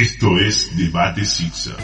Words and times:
Esto 0.00 0.28
es 0.38 0.74
Debate 0.78 1.26
Sixers. 1.26 1.76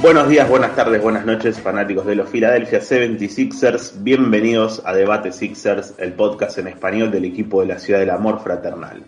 Buenos 0.00 0.28
días, 0.28 0.48
buenas 0.48 0.76
tardes, 0.76 1.02
buenas 1.02 1.26
noches, 1.26 1.60
fanáticos 1.60 2.06
de 2.06 2.14
los 2.14 2.30
Philadelphia 2.30 2.78
76ers. 2.78 4.04
Bienvenidos 4.04 4.80
a 4.84 4.92
Debate 4.92 5.32
Sixers, 5.32 5.94
el 5.98 6.12
podcast 6.12 6.58
en 6.58 6.68
español 6.68 7.10
del 7.10 7.24
equipo 7.24 7.62
de 7.62 7.66
la 7.66 7.80
Ciudad 7.80 7.98
del 7.98 8.10
Amor 8.10 8.40
Fraternal. 8.40 9.02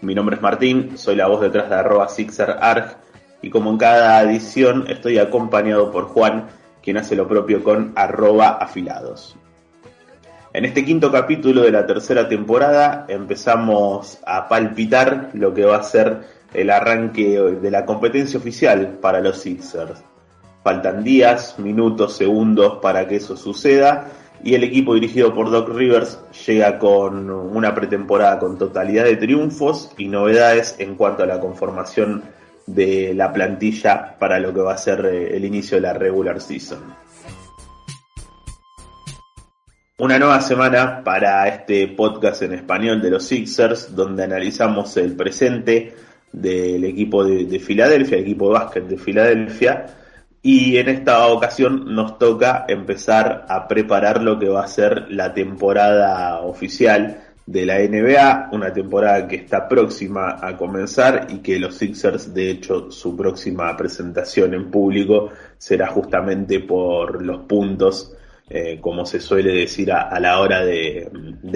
Mi 0.00 0.14
nombre 0.14 0.36
es 0.36 0.42
Martín, 0.42 0.96
soy 0.96 1.16
la 1.16 1.26
voz 1.26 1.40
detrás 1.40 1.68
de 1.68 1.74
arroba 1.74 2.08
SixerArg 2.08 3.02
y 3.42 3.50
como 3.50 3.70
en 3.70 3.76
cada 3.76 4.22
edición 4.22 4.84
estoy 4.88 5.18
acompañado 5.18 5.90
por 5.90 6.04
Juan, 6.04 6.48
quien 6.82 6.96
hace 6.96 7.16
lo 7.16 7.28
propio 7.28 7.62
con 7.62 7.92
arroba 7.96 8.50
afilados. 8.50 9.36
En 10.54 10.64
este 10.64 10.84
quinto 10.84 11.10
capítulo 11.10 11.62
de 11.62 11.72
la 11.72 11.86
tercera 11.86 12.28
temporada 12.28 13.06
empezamos 13.08 14.18
a 14.24 14.48
palpitar 14.48 15.30
lo 15.34 15.52
que 15.52 15.64
va 15.64 15.76
a 15.76 15.82
ser 15.82 16.20
el 16.54 16.70
arranque 16.70 17.40
de 17.40 17.70
la 17.70 17.86
competencia 17.86 18.38
oficial 18.38 18.98
para 19.00 19.20
los 19.20 19.38
Sixers. 19.38 20.02
Faltan 20.62 21.02
días, 21.02 21.58
minutos, 21.58 22.16
segundos 22.16 22.78
para 22.82 23.08
que 23.08 23.16
eso 23.16 23.36
suceda 23.36 24.06
y 24.44 24.54
el 24.54 24.64
equipo 24.64 24.94
dirigido 24.94 25.34
por 25.34 25.50
Doc 25.50 25.70
Rivers 25.70 26.20
llega 26.46 26.78
con 26.78 27.30
una 27.30 27.74
pretemporada 27.74 28.38
con 28.38 28.58
totalidad 28.58 29.04
de 29.04 29.16
triunfos 29.16 29.92
y 29.96 30.08
novedades 30.08 30.76
en 30.78 30.96
cuanto 30.96 31.22
a 31.22 31.26
la 31.26 31.40
conformación 31.40 32.22
de 32.66 33.12
la 33.14 33.32
plantilla 33.32 34.16
para 34.18 34.38
lo 34.38 34.52
que 34.52 34.60
va 34.60 34.74
a 34.74 34.78
ser 34.78 35.04
eh, 35.06 35.36
el 35.36 35.44
inicio 35.44 35.76
de 35.76 35.82
la 35.82 35.92
regular 35.92 36.40
season. 36.40 36.80
Una 39.98 40.18
nueva 40.18 40.40
semana 40.40 41.04
para 41.04 41.46
este 41.46 41.86
podcast 41.86 42.42
en 42.42 42.54
español 42.54 43.00
de 43.00 43.10
los 43.10 43.24
Sixers, 43.24 43.94
donde 43.94 44.24
analizamos 44.24 44.96
el 44.96 45.14
presente 45.14 45.94
del 46.32 46.82
equipo 46.84 47.24
de, 47.24 47.60
Filadelfia, 47.60 48.16
el 48.16 48.24
equipo 48.24 48.48
de 48.48 48.52
básquet 48.52 48.84
de 48.88 48.98
Filadelfia, 48.98 49.86
y 50.42 50.78
en 50.78 50.88
esta 50.88 51.28
ocasión 51.28 51.94
nos 51.94 52.18
toca 52.18 52.64
empezar 52.66 53.46
a 53.48 53.68
preparar 53.68 54.22
lo 54.22 54.40
que 54.40 54.48
va 54.48 54.64
a 54.64 54.66
ser 54.66 55.06
la 55.08 55.32
temporada 55.34 56.40
oficial 56.40 57.31
de 57.46 57.66
la 57.66 57.78
NBA, 57.78 58.50
una 58.52 58.72
temporada 58.72 59.26
que 59.26 59.36
está 59.36 59.68
próxima 59.68 60.38
a 60.40 60.56
comenzar 60.56 61.26
y 61.30 61.38
que 61.38 61.58
los 61.58 61.76
Sixers, 61.76 62.32
de 62.32 62.50
hecho, 62.50 62.90
su 62.90 63.16
próxima 63.16 63.76
presentación 63.76 64.54
en 64.54 64.70
público 64.70 65.30
será 65.58 65.88
justamente 65.88 66.60
por 66.60 67.24
los 67.24 67.42
puntos, 67.42 68.14
eh, 68.48 68.78
como 68.80 69.04
se 69.04 69.20
suele 69.20 69.52
decir 69.52 69.92
a, 69.92 70.18
la 70.20 70.38
hora 70.40 70.64
de, 70.64 71.10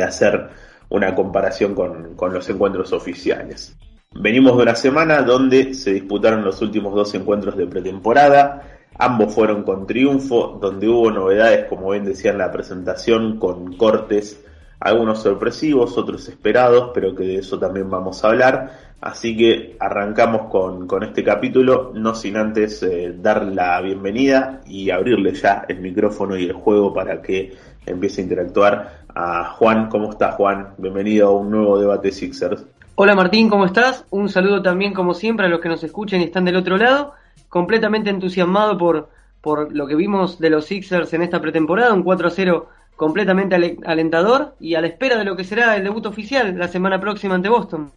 hacer 0.05 0.48
una 0.89 1.15
comparación 1.15 1.75
con, 1.75 2.15
con 2.15 2.33
los 2.33 2.49
encuentros 2.49 2.93
oficiales. 2.93 3.77
Venimos 4.12 4.56
de 4.56 4.62
una 4.62 4.75
semana 4.75 5.22
donde 5.22 5.75
se 5.75 5.93
disputaron 5.93 6.44
los 6.44 6.60
últimos 6.62 6.94
dos 6.94 7.15
encuentros 7.15 7.56
de 7.56 7.66
pretemporada, 7.66 8.78
ambos 8.99 9.34
fueron 9.34 9.62
con 9.62 9.87
triunfo, 9.87 10.59
donde 10.60 10.89
hubo 10.89 11.10
novedades, 11.10 11.66
como 11.66 11.91
bien 11.91 12.05
decía 12.05 12.33
en 12.33 12.39
la 12.39 12.50
presentación, 12.50 13.39
con 13.39 13.77
cortes 13.77 14.43
algunos 14.81 15.22
sorpresivos, 15.22 15.97
otros 15.97 16.28
esperados, 16.28 16.91
pero 16.92 17.14
que 17.14 17.25
de 17.25 17.37
eso 17.37 17.59
también 17.59 17.88
vamos 17.88 18.22
a 18.22 18.28
hablar. 18.28 18.87
Así 19.00 19.37
que 19.37 19.76
arrancamos 19.78 20.50
con, 20.50 20.87
con 20.87 21.03
este 21.03 21.22
capítulo, 21.22 21.92
no 21.94 22.14
sin 22.14 22.37
antes 22.37 22.82
eh, 22.82 23.15
dar 23.19 23.44
la 23.44 23.81
bienvenida 23.81 24.62
y 24.66 24.91
abrirle 24.91 25.34
ya 25.34 25.65
el 25.69 25.81
micrófono 25.81 26.36
y 26.36 26.44
el 26.44 26.54
juego 26.54 26.92
para 26.92 27.20
que 27.20 27.54
empiece 27.84 28.20
a 28.20 28.25
interactuar 28.25 29.04
a 29.15 29.44
Juan. 29.53 29.88
¿Cómo 29.88 30.10
estás 30.10 30.34
Juan? 30.34 30.75
Bienvenido 30.78 31.28
a 31.28 31.32
un 31.32 31.50
nuevo 31.50 31.78
debate 31.78 32.10
Sixers. 32.10 32.65
Hola 32.97 33.15
Martín, 33.15 33.50
¿cómo 33.50 33.66
estás? 33.66 34.06
Un 34.10 34.31
saludo 34.31 34.62
también 34.62 34.94
como 34.94 35.12
siempre 35.12 35.47
a 35.47 35.48
los 35.50 35.60
que 35.60 35.69
nos 35.69 35.84
escuchen 35.84 36.22
y 36.22 36.25
están 36.25 36.47
del 36.47 36.56
otro 36.56 36.78
lado. 36.78 37.12
Completamente 37.50 38.09
entusiasmado 38.09 38.78
por, 38.78 39.10
por 39.42 39.75
lo 39.75 39.86
que 39.86 39.94
vimos 39.94 40.38
de 40.38 40.50
los 40.50 40.65
Sixers 40.65 41.12
en 41.12 41.22
esta 41.22 41.41
pretemporada, 41.41 41.92
un 41.92 42.03
4 42.03 42.31
0 42.31 42.69
completamente 42.97 43.77
alentador 43.84 44.55
y 44.59 44.75
a 44.75 44.81
la 44.81 44.89
espera 44.89 45.19
de 45.19 45.25
lo 45.25 45.37
que 45.37 45.45
será 45.45 45.77
el 45.77 45.84
debut 45.84 46.07
oficial 46.07 46.59
la 46.59 46.67
semana 46.67 46.99
próxima 46.99 47.34
ante 47.34 47.49
Boston. 47.49 47.93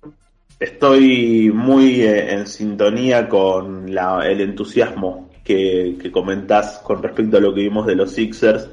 Estoy 0.59 1.51
muy 1.53 2.01
eh, 2.01 2.33
en 2.33 2.45
sintonía 2.45 3.29
con 3.29 3.87
el 3.87 4.41
entusiasmo 4.41 5.29
que, 5.43 5.97
que 6.01 6.11
comentás 6.11 6.79
con 6.79 7.01
respecto 7.01 7.37
a 7.37 7.39
lo 7.39 7.53
que 7.53 7.61
vimos 7.61 7.87
de 7.87 7.95
los 7.95 8.11
Sixers. 8.11 8.69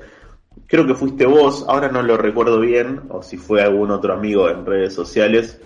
Creo 0.66 0.84
que 0.84 0.94
fuiste 0.94 1.26
vos, 1.26 1.64
ahora 1.68 1.88
no 1.88 2.02
lo 2.02 2.16
recuerdo 2.16 2.58
bien, 2.58 3.02
o 3.08 3.22
si 3.22 3.36
fue 3.36 3.62
algún 3.62 3.92
otro 3.92 4.12
amigo 4.12 4.50
en 4.50 4.66
redes 4.66 4.94
sociales, 4.94 5.60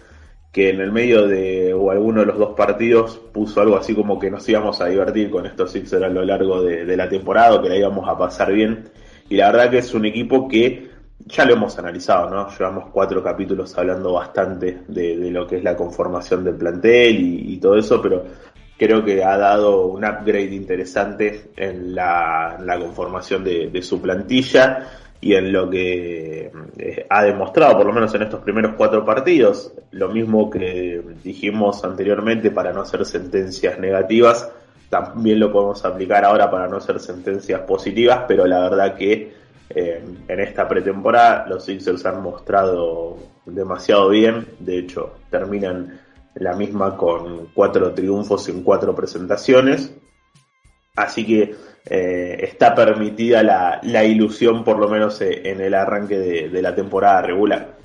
que 0.53 0.69
en 0.69 0.81
el 0.81 0.93
medio 0.93 1.27
de 1.27 1.73
o 1.73 1.91
alguno 1.91 2.21
de 2.21 2.27
los 2.27 2.37
dos 2.37 2.55
partidos 2.55 3.17
puso 3.33 3.63
algo 3.63 3.77
así 3.77 3.95
como 3.95 4.19
que 4.19 4.31
nos 4.31 4.47
íbamos 4.47 4.81
a 4.83 4.87
divertir 4.87 5.31
con 5.31 5.47
estos 5.47 5.73
Sixers 5.73 6.03
a 6.03 6.09
lo 6.09 6.23
largo 6.23 6.61
de, 6.61 6.85
de 6.85 6.97
la 6.99 7.09
temporada, 7.09 7.63
que 7.63 7.71
la 7.71 7.77
íbamos 7.77 8.07
a 8.07 8.19
pasar 8.19 8.53
bien 8.53 8.91
y 9.31 9.37
la 9.37 9.53
verdad 9.53 9.71
que 9.71 9.79
es 9.79 9.95
un 9.95 10.05
equipo 10.05 10.49
que 10.49 10.91
ya 11.27 11.45
lo 11.45 11.55
hemos 11.55 11.79
analizado, 11.79 12.29
¿no? 12.29 12.49
Llevamos 12.51 12.91
cuatro 12.93 13.23
capítulos 13.23 13.79
hablando 13.79 14.13
bastante 14.13 14.81
de, 14.89 15.31
lo 15.31 15.47
que 15.47 15.59
es 15.59 15.63
la 15.63 15.77
conformación 15.77 16.43
del 16.43 16.57
plantel 16.57 17.17
y, 17.49 17.57
todo 17.59 17.77
eso, 17.77 18.03
pero 18.03 18.25
creo 18.77 19.05
que 19.05 19.23
ha 19.23 19.39
dado 19.39 19.87
un 19.87 20.05
upgrade 20.05 20.53
interesante 20.53 21.53
en 21.57 21.95
la, 21.95 22.59
conformación 22.81 23.45
de, 23.45 23.83
su 23.83 24.03
plantilla 24.03 24.89
y 25.21 25.35
en 25.35 25.53
lo 25.53 25.71
que 25.71 26.51
eh, 26.79 27.07
ha 27.09 27.23
demostrado, 27.23 27.77
por 27.77 27.87
lo 27.87 27.93
menos 27.93 28.13
en 28.15 28.23
estos 28.23 28.41
primeros 28.41 28.75
cuatro 28.77 29.05
partidos. 29.05 29.73
Lo 29.93 30.09
mismo 30.09 30.51
que 30.51 31.01
dijimos 31.23 31.85
anteriormente 31.85 32.51
para 32.51 32.73
no 32.73 32.81
hacer 32.81 33.05
sentencias 33.05 33.79
negativas, 33.79 34.51
también 34.91 35.39
lo 35.39 35.51
podemos 35.53 35.83
aplicar 35.85 36.25
ahora 36.25 36.51
para 36.51 36.69
no 36.69 36.77
hacer 36.77 36.99
sentencias 37.01 37.61
positivas, 37.61 38.25
pero 38.29 38.45
la 38.45 38.61
verdad 38.61 38.97
que 38.97 39.33
eh, 39.71 40.05
en 40.27 40.41
esta 40.41 40.69
pretemporada 40.69 41.47
los 41.49 41.65
Sixers 41.65 42.05
han 42.05 42.23
mostrado 42.23 43.17
demasiado 43.47 44.09
bien, 44.09 44.49
de 44.59 44.79
hecho 44.79 45.15
terminan 45.31 46.01
la 46.35 46.55
misma 46.55 46.97
con 46.97 47.47
cuatro 47.55 47.95
triunfos 47.95 48.49
en 48.49 48.65
cuatro 48.65 48.95
presentaciones, 48.95 49.95
así 50.97 51.25
que 51.25 51.55
eh, 51.89 52.37
está 52.41 52.75
permitida 52.75 53.43
la, 53.45 54.05
ilusión 54.05 54.65
por 54.65 54.79
lo 54.79 54.89
menos 54.89 55.21
eh, 55.21 55.43
en 55.45 55.61
el 55.61 55.75
arranque 55.75 56.19
de 56.49 56.63
la 56.63 56.75
temporada 56.75 57.23
regular. 57.23 57.81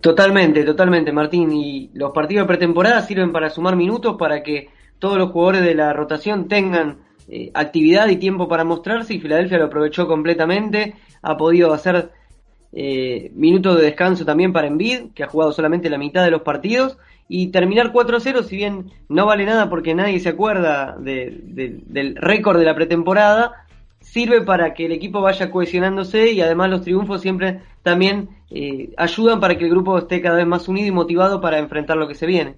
Totalmente, 0.00 0.62
totalmente 0.62 1.10
Martín, 1.10 1.50
y 1.52 1.90
los 1.94 2.12
partidos 2.12 2.44
de 2.44 2.48
pretemporada 2.48 3.02
sirven 3.02 3.32
para 3.32 3.50
sumar 3.50 3.74
minutos 3.74 4.14
para 4.16 4.40
que 4.40 4.68
todos 4.98 5.18
los 5.18 5.30
jugadores 5.30 5.62
de 5.62 5.74
la 5.74 5.92
rotación 5.92 6.48
tengan 6.48 6.98
eh, 7.28 7.50
actividad 7.54 8.08
y 8.08 8.16
tiempo 8.16 8.48
para 8.48 8.64
mostrarse 8.64 9.14
y 9.14 9.20
Filadelfia 9.20 9.58
lo 9.58 9.66
aprovechó 9.66 10.06
completamente, 10.06 10.94
ha 11.22 11.36
podido 11.36 11.72
hacer 11.72 12.10
eh, 12.72 13.30
minutos 13.34 13.76
de 13.76 13.84
descanso 13.84 14.24
también 14.24 14.52
para 14.52 14.66
Envid, 14.66 15.12
que 15.14 15.24
ha 15.24 15.28
jugado 15.28 15.52
solamente 15.52 15.90
la 15.90 15.98
mitad 15.98 16.24
de 16.24 16.30
los 16.30 16.42
partidos, 16.42 16.98
y 17.28 17.48
terminar 17.48 17.92
4-0, 17.92 18.42
si 18.44 18.56
bien 18.56 18.92
no 19.08 19.26
vale 19.26 19.44
nada 19.44 19.68
porque 19.68 19.94
nadie 19.94 20.20
se 20.20 20.28
acuerda 20.28 20.96
del 20.98 22.16
récord 22.16 22.58
de 22.58 22.64
la 22.64 22.74
pretemporada, 22.74 23.66
sirve 24.00 24.42
para 24.42 24.74
que 24.74 24.86
el 24.86 24.92
equipo 24.92 25.20
vaya 25.20 25.50
cohesionándose 25.50 26.30
y 26.30 26.40
además 26.40 26.70
los 26.70 26.82
triunfos 26.82 27.20
siempre 27.20 27.62
también 27.82 28.28
eh, 28.50 28.90
ayudan 28.96 29.40
para 29.40 29.58
que 29.58 29.64
el 29.64 29.70
grupo 29.70 29.98
esté 29.98 30.20
cada 30.20 30.36
vez 30.36 30.46
más 30.46 30.68
unido 30.68 30.86
y 30.86 30.92
motivado 30.92 31.40
para 31.40 31.58
enfrentar 31.58 31.96
lo 31.96 32.06
que 32.06 32.14
se 32.14 32.26
viene. 32.26 32.54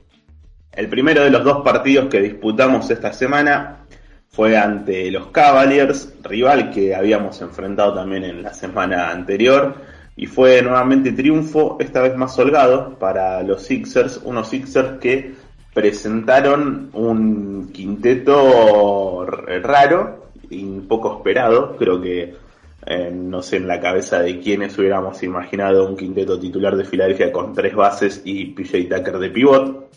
El 0.78 0.86
primero 0.86 1.24
de 1.24 1.30
los 1.30 1.42
dos 1.42 1.64
partidos 1.64 2.06
que 2.06 2.20
disputamos 2.20 2.88
esta 2.88 3.12
semana 3.12 3.78
fue 4.28 4.56
ante 4.56 5.10
los 5.10 5.26
Cavaliers, 5.26 6.14
rival 6.22 6.70
que 6.70 6.94
habíamos 6.94 7.42
enfrentado 7.42 7.94
también 7.94 8.22
en 8.22 8.44
la 8.44 8.54
semana 8.54 9.10
anterior, 9.10 9.74
y 10.14 10.26
fue 10.26 10.62
nuevamente 10.62 11.10
triunfo, 11.10 11.78
esta 11.80 12.00
vez 12.00 12.16
más 12.16 12.38
holgado, 12.38 12.96
para 12.96 13.42
los 13.42 13.64
Sixers, 13.64 14.20
unos 14.22 14.50
Sixers 14.50 15.00
que 15.00 15.34
presentaron 15.74 16.90
un 16.92 17.72
quinteto 17.72 19.26
raro 19.26 20.28
y 20.48 20.62
poco 20.82 21.16
esperado. 21.16 21.74
Creo 21.76 22.00
que 22.00 22.36
eh, 22.86 23.10
no 23.12 23.42
sé 23.42 23.56
en 23.56 23.66
la 23.66 23.80
cabeza 23.80 24.20
de 24.20 24.38
quiénes 24.38 24.78
hubiéramos 24.78 25.20
imaginado 25.24 25.88
un 25.88 25.96
quinteto 25.96 26.38
titular 26.38 26.76
de 26.76 26.84
Filadelfia 26.84 27.32
con 27.32 27.52
tres 27.52 27.74
bases 27.74 28.22
y 28.24 28.44
PJ 28.52 28.96
Tucker 28.96 29.18
de 29.18 29.30
pivot, 29.30 29.88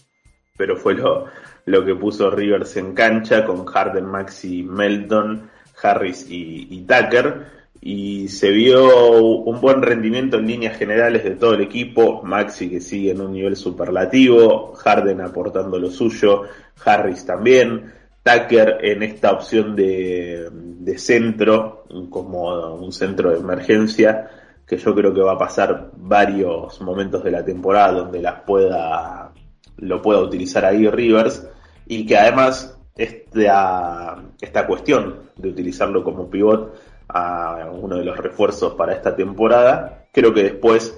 pero 0.62 0.78
fue 0.78 0.94
lo, 0.94 1.26
lo 1.66 1.84
que 1.84 1.96
puso 1.96 2.30
Rivers 2.30 2.78
en 2.78 2.94
cancha 2.94 3.44
con 3.44 3.66
Harden, 3.66 4.06
Maxi, 4.06 4.62
Melton, 4.62 5.50
Harris 5.82 6.28
y 6.30 6.82
Tucker. 6.82 7.48
Y 7.82 8.28
se 8.28 8.52
vio 8.52 9.18
un 9.18 9.60
buen 9.60 9.82
rendimiento 9.82 10.38
en 10.38 10.46
líneas 10.46 10.78
generales 10.78 11.24
de 11.24 11.32
todo 11.32 11.56
el 11.56 11.62
equipo, 11.62 12.22
Maxi 12.22 12.70
que 12.70 12.80
sigue 12.80 13.10
en 13.10 13.22
un 13.22 13.34
nivel 13.34 13.56
superlativo, 13.56 14.74
Harden 14.74 15.20
aportando 15.22 15.80
lo 15.80 15.90
suyo, 15.90 16.44
Harris 16.86 17.26
también, 17.26 17.92
Tucker 18.22 18.78
en 18.82 19.02
esta 19.02 19.32
opción 19.32 19.76
de, 19.76 20.48
de 20.52 20.98
centro, 21.00 21.86
como 22.12 22.76
un 22.76 22.92
centro 22.92 23.32
de 23.32 23.40
emergencia, 23.40 24.30
que 24.68 24.78
yo 24.78 24.94
creo 24.94 25.12
que 25.12 25.22
va 25.22 25.32
a 25.32 25.40
pasar 25.40 25.90
varios 25.98 26.80
momentos 26.82 27.24
de 27.24 27.32
la 27.32 27.44
temporada 27.44 27.94
donde 27.94 28.22
las 28.22 28.42
pueda, 28.42 29.31
lo 29.78 30.02
pueda 30.02 30.20
utilizar 30.20 30.66
ahí 30.66 30.88
Rivers, 30.88 31.48
y 31.88 32.06
que 32.06 32.18
además 32.18 32.78
esta, 32.96 34.24
esta 34.40 34.68
cuestión 34.68 35.32
de 35.36 35.50
utilizarlo 35.50 36.04
como 36.04 36.30
pivot 36.30 36.76
a 37.08 37.70
uno 37.72 37.98
de 37.98 38.06
los 38.06 38.18
refuerzos 38.18 38.74
para 38.76 38.94
esta 38.94 39.16
temporada. 39.16 40.06
Creo 40.12 40.34
que 40.34 40.44
después 40.44 40.98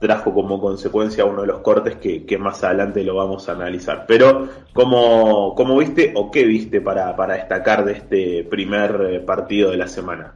trajo 0.00 0.34
como 0.34 0.60
consecuencia 0.60 1.24
uno 1.24 1.42
de 1.42 1.46
los 1.46 1.60
cortes 1.60 1.96
que, 1.96 2.38
más 2.38 2.62
adelante 2.62 3.02
lo 3.02 3.14
vamos 3.14 3.48
a 3.48 3.52
analizar. 3.52 4.04
Pero, 4.06 4.48
¿cómo, 4.74 5.54
cómo 5.54 5.78
viste 5.78 6.12
o 6.14 6.30
qué 6.30 6.44
viste 6.44 6.80
para, 6.80 7.16
para 7.16 7.34
destacar 7.34 7.84
de 7.84 7.92
este 7.92 8.44
primer 8.44 9.00
eh, 9.10 9.20
partido 9.20 9.70
de 9.70 9.78
la 9.78 9.88
semana? 9.88 10.34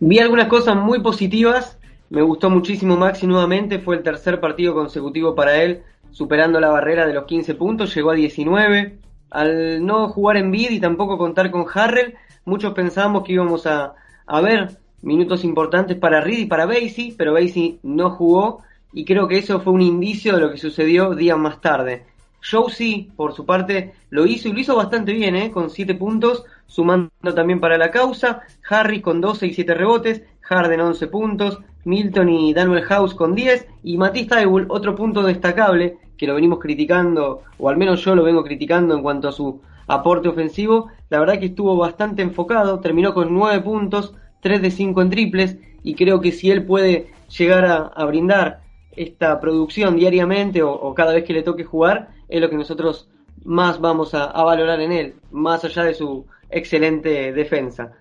Vi 0.00 0.18
algunas 0.18 0.48
cosas 0.48 0.76
muy 0.76 1.00
positivas. 1.00 1.78
Me 2.10 2.22
gustó 2.22 2.50
muchísimo 2.50 2.96
Maxi 2.96 3.26
nuevamente. 3.26 3.78
Fue 3.78 3.96
el 3.96 4.02
tercer 4.02 4.40
partido 4.40 4.74
consecutivo 4.74 5.34
para 5.34 5.62
él, 5.62 5.82
superando 6.10 6.60
la 6.60 6.68
barrera 6.68 7.06
de 7.06 7.14
los 7.14 7.24
15 7.24 7.54
puntos. 7.54 7.94
Llegó 7.94 8.10
a 8.10 8.14
19. 8.14 8.98
Al 9.30 9.84
no 9.84 10.08
jugar 10.08 10.38
en 10.38 10.50
bid 10.50 10.70
y 10.70 10.80
tampoco 10.80 11.18
contar 11.18 11.50
con 11.50 11.66
Harrell, 11.72 12.14
muchos 12.44 12.72
pensábamos 12.72 13.24
que 13.24 13.34
íbamos 13.34 13.66
a, 13.66 13.94
a 14.26 14.40
ver 14.40 14.78
minutos 15.02 15.44
importantes 15.44 15.96
para 15.96 16.20
Reed 16.20 16.38
y 16.38 16.46
para 16.46 16.66
Basie, 16.66 17.14
pero 17.16 17.34
Basie 17.34 17.78
no 17.82 18.10
jugó 18.10 18.62
y 18.92 19.04
creo 19.04 19.28
que 19.28 19.38
eso 19.38 19.60
fue 19.60 19.72
un 19.72 19.82
indicio 19.82 20.34
de 20.34 20.40
lo 20.40 20.50
que 20.50 20.58
sucedió 20.58 21.14
días 21.14 21.38
más 21.38 21.60
tarde. 21.60 22.04
Josie, 22.42 23.10
por 23.16 23.34
su 23.34 23.44
parte, 23.44 23.92
lo 24.10 24.26
hizo 24.26 24.48
y 24.48 24.52
lo 24.52 24.60
hizo 24.60 24.76
bastante 24.76 25.12
bien, 25.12 25.36
¿eh? 25.36 25.50
con 25.50 25.70
7 25.70 25.94
puntos, 25.94 26.44
sumando 26.68 27.10
también 27.34 27.58
para 27.58 27.76
la 27.76 27.90
causa. 27.90 28.42
Harry 28.70 29.00
con 29.00 29.20
12 29.20 29.48
y 29.48 29.54
7 29.54 29.74
rebotes, 29.74 30.22
Harden 30.42 30.80
11 30.80 31.08
puntos, 31.08 31.58
Milton 31.84 32.28
y 32.28 32.54
Daniel 32.54 32.84
House 32.84 33.14
con 33.14 33.34
10 33.34 33.66
y 33.82 33.98
Matisse 33.98 34.28
Taibull, 34.28 34.66
otro 34.68 34.94
punto 34.94 35.24
destacable 35.24 35.98
que 36.16 36.26
lo 36.26 36.34
venimos 36.34 36.58
criticando, 36.58 37.42
o 37.58 37.68
al 37.68 37.76
menos 37.76 38.04
yo 38.04 38.14
lo 38.14 38.24
vengo 38.24 38.44
criticando 38.44 38.94
en 38.94 39.02
cuanto 39.02 39.28
a 39.28 39.32
su 39.32 39.60
aporte 39.86 40.28
ofensivo, 40.28 40.88
la 41.08 41.20
verdad 41.20 41.38
que 41.38 41.46
estuvo 41.46 41.76
bastante 41.76 42.22
enfocado, 42.22 42.80
terminó 42.80 43.14
con 43.14 43.32
9 43.32 43.62
puntos, 43.62 44.14
3 44.42 44.60
de 44.60 44.70
5 44.70 45.02
en 45.02 45.10
triples, 45.10 45.56
y 45.82 45.94
creo 45.94 46.20
que 46.20 46.32
si 46.32 46.50
él 46.50 46.64
puede 46.64 47.10
llegar 47.36 47.92
a, 47.94 48.04
brindar 48.04 48.60
esta 48.96 49.40
producción 49.40 49.96
diariamente 49.96 50.62
o, 50.62 50.92
cada 50.94 51.14
vez 51.14 51.24
que 51.24 51.32
le 51.32 51.42
toque 51.42 51.64
jugar, 51.64 52.10
es 52.28 52.40
lo 52.40 52.50
que 52.50 52.56
nosotros 52.56 53.08
más 53.44 53.80
vamos 53.80 54.14
a, 54.14 54.26
valorar 54.42 54.80
en 54.80 54.92
él, 54.92 55.14
más 55.30 55.64
allá 55.64 55.84
de 55.84 55.94
su 55.94 56.26
excelente 56.50 57.32
defensa. 57.32 57.92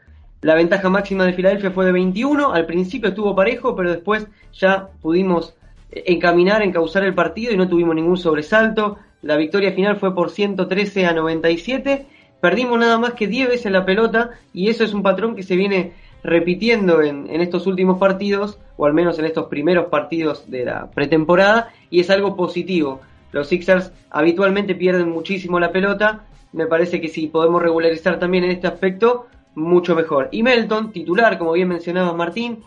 La 0.41 0.55
ventaja 0.55 0.89
máxima 0.89 1.25
de 1.25 1.33
Filadelfia 1.33 1.71
fue 1.71 1.85
de 1.85 1.91
21, 1.91 2.53
al 2.53 2.65
principio 2.65 3.09
estuvo 3.09 3.35
parejo, 3.35 3.75
pero 3.75 3.91
después 3.91 4.27
ya 4.53 4.89
pudimos 5.01 5.55
encaminar, 5.91 6.61
encauzar 6.61 7.03
el 7.03 7.15
partido 7.15 7.53
y 7.53 7.57
no 7.57 7.67
tuvimos 7.67 7.95
ningún 7.95 8.17
sobresalto. 8.17 8.97
La 9.21 9.35
victoria 9.35 9.71
final 9.71 9.97
fue 9.97 10.13
por 10.13 10.29
113 10.29 11.05
a 11.05 11.13
97. 11.13 12.05
Perdimos 12.39 12.79
nada 12.79 12.97
más 12.99 13.13
que 13.13 13.27
10 13.27 13.49
veces 13.49 13.71
la 13.71 13.85
pelota 13.85 14.31
y 14.53 14.69
eso 14.69 14.83
es 14.83 14.93
un 14.93 15.01
patrón 15.01 15.35
que 15.35 15.43
se 15.43 15.55
viene 15.55 15.93
repitiendo 16.23 17.01
en, 17.01 17.29
estos 17.41 17.67
últimos 17.67 17.97
partidos, 17.99 18.59
o 18.75 18.85
al 18.85 18.93
menos 18.93 19.17
en 19.17 19.25
estos 19.25 19.47
primeros 19.47 19.85
partidos 19.85 20.49
de 20.49 20.65
la 20.65 20.91
pretemporada, 20.91 21.69
y 21.89 22.01
es 22.01 22.09
algo 22.09 22.35
positivo. 22.35 22.99
Los 23.31 23.47
Sixers 23.47 23.91
habitualmente 24.09 24.75
pierden 24.75 25.09
muchísimo 25.09 25.59
la 25.59 25.71
pelota, 25.71 26.25
me 26.53 26.67
parece 26.67 27.01
que 27.01 27.09
si 27.09 27.27
podemos 27.27 27.61
regularizar 27.61 28.19
también 28.19 28.45
en 28.45 28.51
este 28.51 28.67
aspecto, 28.67 29.27
mucho 29.55 29.95
mejor. 29.95 30.29
Y 30.31 30.43
Melton, 30.43 30.91
titular, 30.91 31.37
como 31.37 31.53
bien 31.53 31.67
mencionaba 31.67 32.13
Martín, 32.13 32.63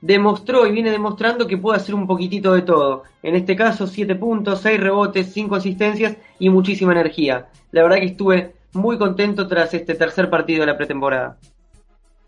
demostró 0.00 0.66
y 0.66 0.72
viene 0.72 0.90
demostrando 0.90 1.46
que 1.46 1.58
puede 1.58 1.76
hacer 1.76 1.94
un 1.94 2.06
poquitito 2.06 2.54
de 2.54 2.62
todo. 2.62 3.04
En 3.22 3.34
este 3.34 3.54
caso, 3.54 3.86
7 3.86 4.14
puntos, 4.14 4.60
6 4.60 4.80
rebotes, 4.80 5.32
5 5.32 5.56
asistencias 5.56 6.16
y 6.38 6.48
muchísima 6.48 6.92
energía. 6.92 7.48
La 7.72 7.82
verdad 7.82 7.98
que 7.98 8.06
estuve 8.06 8.54
muy 8.72 8.98
contento 8.98 9.46
tras 9.46 9.74
este 9.74 9.94
tercer 9.94 10.30
partido 10.30 10.60
de 10.60 10.66
la 10.66 10.76
pretemporada. 10.76 11.36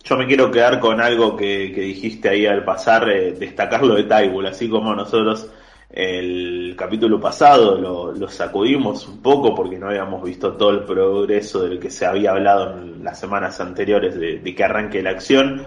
Yo 0.04 0.16
me 0.16 0.26
quiero 0.26 0.50
quedar 0.50 0.80
con 0.80 1.00
algo 1.00 1.36
que, 1.36 1.68
dijiste 1.68 2.28
ahí 2.28 2.44
al 2.44 2.64
pasar, 2.64 3.08
eh, 3.08 3.32
destacar 3.32 3.84
lo 3.84 3.94
de 3.94 4.04
Taibul, 4.04 4.46
así 4.46 4.68
como 4.68 4.94
nosotros 4.94 5.48
el 5.92 6.74
capítulo 6.74 7.20
pasado 7.20 8.14
lo, 8.14 8.28
sacudimos 8.28 9.06
un 9.06 9.20
poco 9.20 9.54
porque 9.54 9.78
no 9.78 9.88
habíamos 9.88 10.24
visto 10.24 10.54
todo 10.54 10.70
el 10.70 10.84
progreso 10.84 11.64
del 11.64 11.78
que 11.78 11.90
se 11.90 12.06
había 12.06 12.30
hablado 12.30 12.78
en 12.78 13.04
las 13.04 13.20
semanas 13.20 13.60
anteriores 13.60 14.18
de, 14.18 14.42
que 14.42 14.64
arranque 14.64 15.02
la 15.02 15.10
acción 15.10 15.66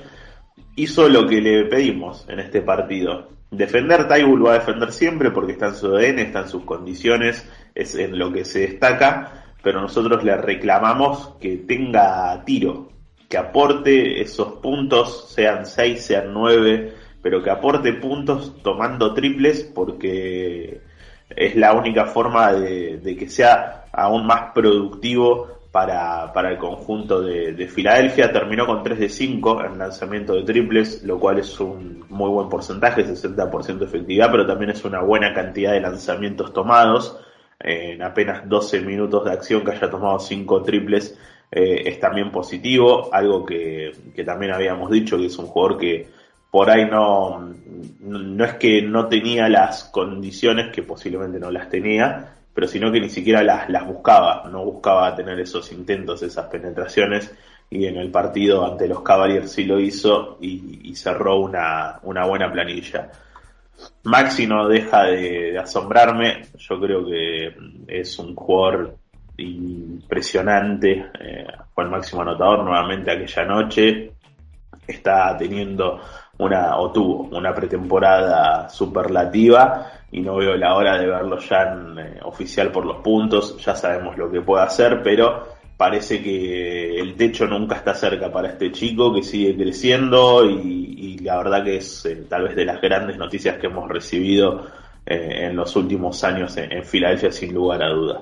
hizo 0.75 1.07
lo 1.10 1.27
que 1.27 1.42
le 1.42 1.66
pedimos 1.66 2.25
en 2.27 2.39
este 2.39 2.62
partido. 2.62 3.30
Defender, 3.51 4.07
Taibul 4.07 4.45
va 4.45 4.54
a 4.54 4.60
defender 4.60 4.92
siempre 4.92 5.30
porque 5.30 5.51
está 5.51 5.68
en 5.68 5.75
su 5.75 5.95
ADN, 5.95 6.19
está 6.19 6.39
en 6.39 6.50
sus 6.50 6.63
condiciones, 6.63 7.48
es 7.75 7.94
en 7.94 8.18
lo 8.18 8.33
que 8.33 8.45
se 8.45 8.62
destaca, 8.62 9.45
pero 9.62 9.80
nosotros 9.80 10.24
le 10.24 10.36
reclamamos 10.36 11.36
que 11.39 11.57
tenga 11.57 12.44
tiro, 12.45 12.89
que 13.30 13.38
aporte 13.38 14.22
esos 14.22 14.54
puntos, 14.54 15.30
sean 15.30 15.68
6, 15.68 16.04
sean 16.04 16.33
9, 16.33 17.05
pero 17.25 17.42
que 17.42 17.50
aporte 17.50 17.92
puntos 17.94 18.62
tomando 18.62 19.16
triples 19.16 19.63
porque 19.63 20.80
es 21.27 21.56
la 21.56 21.74
única 21.74 22.06
forma 22.06 22.54
de, 22.54 23.16
que 23.18 23.27
sea 23.27 23.86
aún 23.92 24.27
más 24.27 24.51
productivo 24.54 25.48
para, 25.72 26.31
para 26.33 26.51
el 26.51 26.60
conjunto 26.60 27.22
de, 27.24 27.68
Filadelfia. 27.68 28.31
Terminó 28.31 28.68
con 28.68 28.83
3 28.83 29.00
de 29.00 29.10
5 29.10 29.63
en 29.66 29.80
lanzamiento 29.80 30.36
de 30.36 30.44
triples, 30.44 31.01
lo 31.03 31.20
cual 31.20 31.39
es 31.39 31.60
un 31.60 32.05
muy 32.10 32.29
buen 32.29 32.48
porcentaje, 32.48 33.03
60% 33.03 33.79
de 33.79 33.86
efectividad, 33.86 34.29
pero 34.29 34.46
también 34.46 34.70
es 34.70 34.86
una 34.86 35.01
buena 35.01 35.34
cantidad 35.34 35.72
de 35.72 35.82
lanzamientos 35.82 36.53
tomados. 36.53 37.20
en 37.60 38.03
apenas 38.03 38.48
12 38.48 38.82
minutos 38.82 39.25
de 39.25 39.32
acción 39.32 39.63
que 39.63 39.72
haya 39.72 39.89
tomado 39.89 40.20
5 40.20 40.62
triples 40.62 41.17
eh, 41.51 41.82
es 41.88 42.00
también 42.00 42.29
positivo, 42.32 43.10
algo 43.12 43.44
que, 43.44 43.94
que 44.15 44.24
también 44.24 44.53
habíamos 44.53 44.91
dicho 44.91 45.17
que 45.17 45.25
es 45.25 45.38
un 45.39 45.48
jugador 45.48 45.79
que 45.79 46.14
por 46.55 46.69
ahí 46.69 46.85
no, 46.85 47.53
no 48.00 48.45
es 48.45 48.53
que 48.53 48.81
no 48.81 49.09
tenía 49.09 49.50
las 49.50 49.83
condiciones 49.83 50.71
que 50.74 50.83
posiblemente 50.83 51.38
no 51.38 51.51
las 51.51 51.67
tenía, 51.67 52.33
pero 52.53 52.65
sino 52.65 52.89
que 52.93 53.01
ni 53.01 53.09
siquiera 53.09 53.43
las, 53.43 53.69
las 53.69 53.85
buscaba, 53.85 54.47
no 54.50 54.63
buscaba 54.63 55.13
tener 55.13 55.38
esos 55.38 55.69
intentos, 55.74 56.24
esas 56.24 56.45
penetraciones, 56.45 57.35
y 57.69 57.85
en 57.88 57.97
el 57.97 58.09
partido 58.09 58.65
ante 58.65 58.88
los 58.88 59.01
Cavaliers 59.01 59.51
sí 59.51 59.65
lo 59.65 59.81
hizo 59.81 60.38
y, 60.39 60.95
cerró 60.95 61.41
una, 61.41 62.00
una, 62.03 62.25
buena 62.25 62.50
planilla. 62.50 63.12
Maxi 64.03 64.47
no 64.47 64.69
deja 64.69 65.03
de, 65.07 65.59
asombrarme, 65.59 66.43
yo 66.57 66.79
creo 66.79 67.05
que 67.05 67.53
es 67.85 68.17
un 68.17 68.33
jugador 68.33 68.95
impresionante, 69.35 71.07
eh, 71.19 71.47
fue 71.74 71.83
el 71.83 71.89
máximo 71.89 72.21
anotador 72.21 72.63
nuevamente 72.63 73.12
aquella 73.12 73.43
noche, 73.43 74.13
está 74.88 75.35
teniendo 75.38 76.00
una, 76.38 76.77
o 76.77 76.92
tuvo 76.92 77.38
una 77.38 77.54
pretemporada 77.54 78.70
superlativa 78.70 79.92
y 80.12 80.22
no 80.22 80.36
veo 80.38 80.56
la 80.56 80.75
hora 80.75 80.98
de 80.98 81.08
verlo 81.08 81.39
ya 81.39 81.63
en, 81.63 82.00
eh, 82.00 82.20
oficial 82.24 82.72
por 82.72 82.86
los 82.86 82.98
puntos, 82.98 83.58
ya 83.63 83.75
sabemos 83.75 84.18
lo 84.18 84.32
que 84.32 84.42
puede 84.42 84.63
hacer, 84.63 85.01
pero 85.04 85.56
parece 85.77 86.22
que 86.22 87.00
el 87.00 87.15
techo 87.15 87.46
nunca 87.48 87.75
está 87.75 87.94
cerca 87.94 88.32
para 88.32 88.50
este 88.50 88.72
chico 88.72 89.13
que 89.13 89.24
sigue 89.24 89.56
creciendo 89.56 90.46
y, 90.46 90.86
la 91.25 91.38
verdad 91.38 91.63
que 91.63 91.77
es 91.77 92.06
eh, 92.06 92.27
tal 92.30 92.44
vez 92.44 92.56
de 92.56 92.65
las 92.65 92.80
grandes 92.80 93.18
noticias 93.18 93.58
que 93.58 93.65
hemos 93.65 93.89
recibido 93.89 94.68
eh, 95.04 95.48
en 95.48 95.56
los 95.56 95.75
últimos 95.75 96.24
años 96.24 96.56
en, 96.58 96.84
Filadelfia 96.84 97.32
sin 97.32 97.51
lugar 97.51 97.82
a 97.82 97.89
duda. 97.89 98.22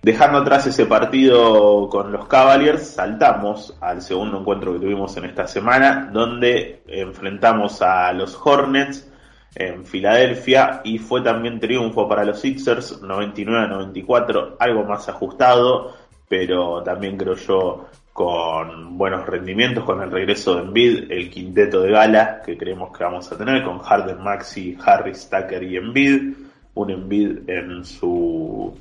Dejando 0.00 0.38
atrás 0.38 0.64
ese 0.66 0.86
partido 0.86 1.88
con 1.88 2.12
los 2.12 2.26
Cavaliers, 2.28 2.94
saltamos 2.94 3.76
al 3.80 4.00
segundo 4.00 4.38
encuentro 4.40 4.72
que 4.72 4.78
tuvimos 4.78 5.16
en 5.16 5.24
esta 5.24 5.48
semana, 5.48 6.08
donde 6.12 6.82
enfrentamos 6.86 7.82
a 7.82 8.12
los 8.12 8.38
Hornets 8.42 9.10
en 9.56 9.84
Filadelfia 9.84 10.82
y 10.84 10.98
fue 10.98 11.20
también 11.22 11.58
triunfo 11.58 12.08
para 12.08 12.24
los 12.24 12.38
Sixers 12.38 13.02
99-94, 13.02 14.54
algo 14.60 14.84
más 14.84 15.08
ajustado, 15.08 15.96
pero 16.28 16.80
también 16.84 17.16
creo 17.16 17.34
yo 17.34 17.88
con 18.12 18.96
buenos 18.96 19.26
rendimientos, 19.26 19.84
con 19.84 20.00
el 20.00 20.12
regreso 20.12 20.54
de 20.54 20.62
Embiid, 20.62 21.10
el 21.10 21.28
quinteto 21.28 21.80
de 21.82 21.90
gala 21.90 22.42
que 22.46 22.56
creemos 22.56 22.96
que 22.96 23.02
vamos 23.02 23.30
a 23.32 23.36
tener, 23.36 23.64
con 23.64 23.78
Harden, 23.80 24.22
Maxi, 24.22 24.76
Harris, 24.80 25.28
Tucker 25.28 25.62
y 25.64 25.76
Embiid, 25.76 26.34
un 26.74 26.90
Embiid 26.90 27.48
en 27.48 27.84
su 27.84 28.78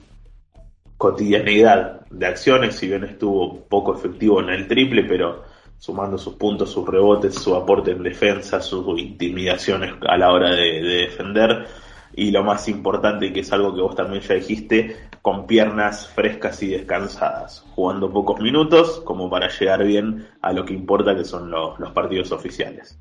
cotidianidad 0.97 2.01
de 2.09 2.25
acciones, 2.25 2.75
si 2.75 2.87
bien 2.87 3.03
estuvo 3.03 3.65
poco 3.65 3.95
efectivo 3.95 4.41
en 4.41 4.49
el 4.49 4.67
triple, 4.67 5.03
pero 5.03 5.43
sumando 5.77 6.17
sus 6.17 6.35
puntos, 6.35 6.71
sus 6.71 6.87
rebotes, 6.87 7.35
su 7.35 7.55
aporte 7.55 7.91
en 7.91 8.03
defensa, 8.03 8.61
sus 8.61 8.99
intimidaciones 8.99 9.93
a 10.07 10.17
la 10.17 10.31
hora 10.31 10.51
de, 10.51 10.81
defender 10.81 11.67
y 12.15 12.31
lo 12.31 12.43
más 12.43 12.67
importante, 12.67 13.31
que 13.31 13.41
es 13.41 13.51
algo 13.51 13.75
que 13.75 13.81
vos 13.81 13.95
también 13.95 14.23
ya 14.23 14.33
dijiste, 14.33 14.95
con 15.21 15.45
piernas 15.45 16.07
frescas 16.07 16.63
y 16.63 16.69
descansadas, 16.69 17.63
jugando 17.75 18.11
pocos 18.11 18.39
minutos 18.39 19.01
como 19.05 19.29
para 19.29 19.49
llegar 19.49 19.83
bien 19.83 20.27
a 20.41 20.51
lo 20.51 20.65
que 20.65 20.73
importa 20.73 21.15
que 21.15 21.25
son 21.25 21.51
los, 21.51 21.79
los 21.79 21.91
partidos 21.91 22.31
oficiales. 22.31 22.99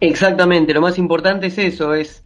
Exactamente, 0.00 0.74
lo 0.74 0.80
más 0.80 0.98
importante 0.98 1.46
es 1.46 1.58
eso, 1.58 1.94
es 1.94 2.24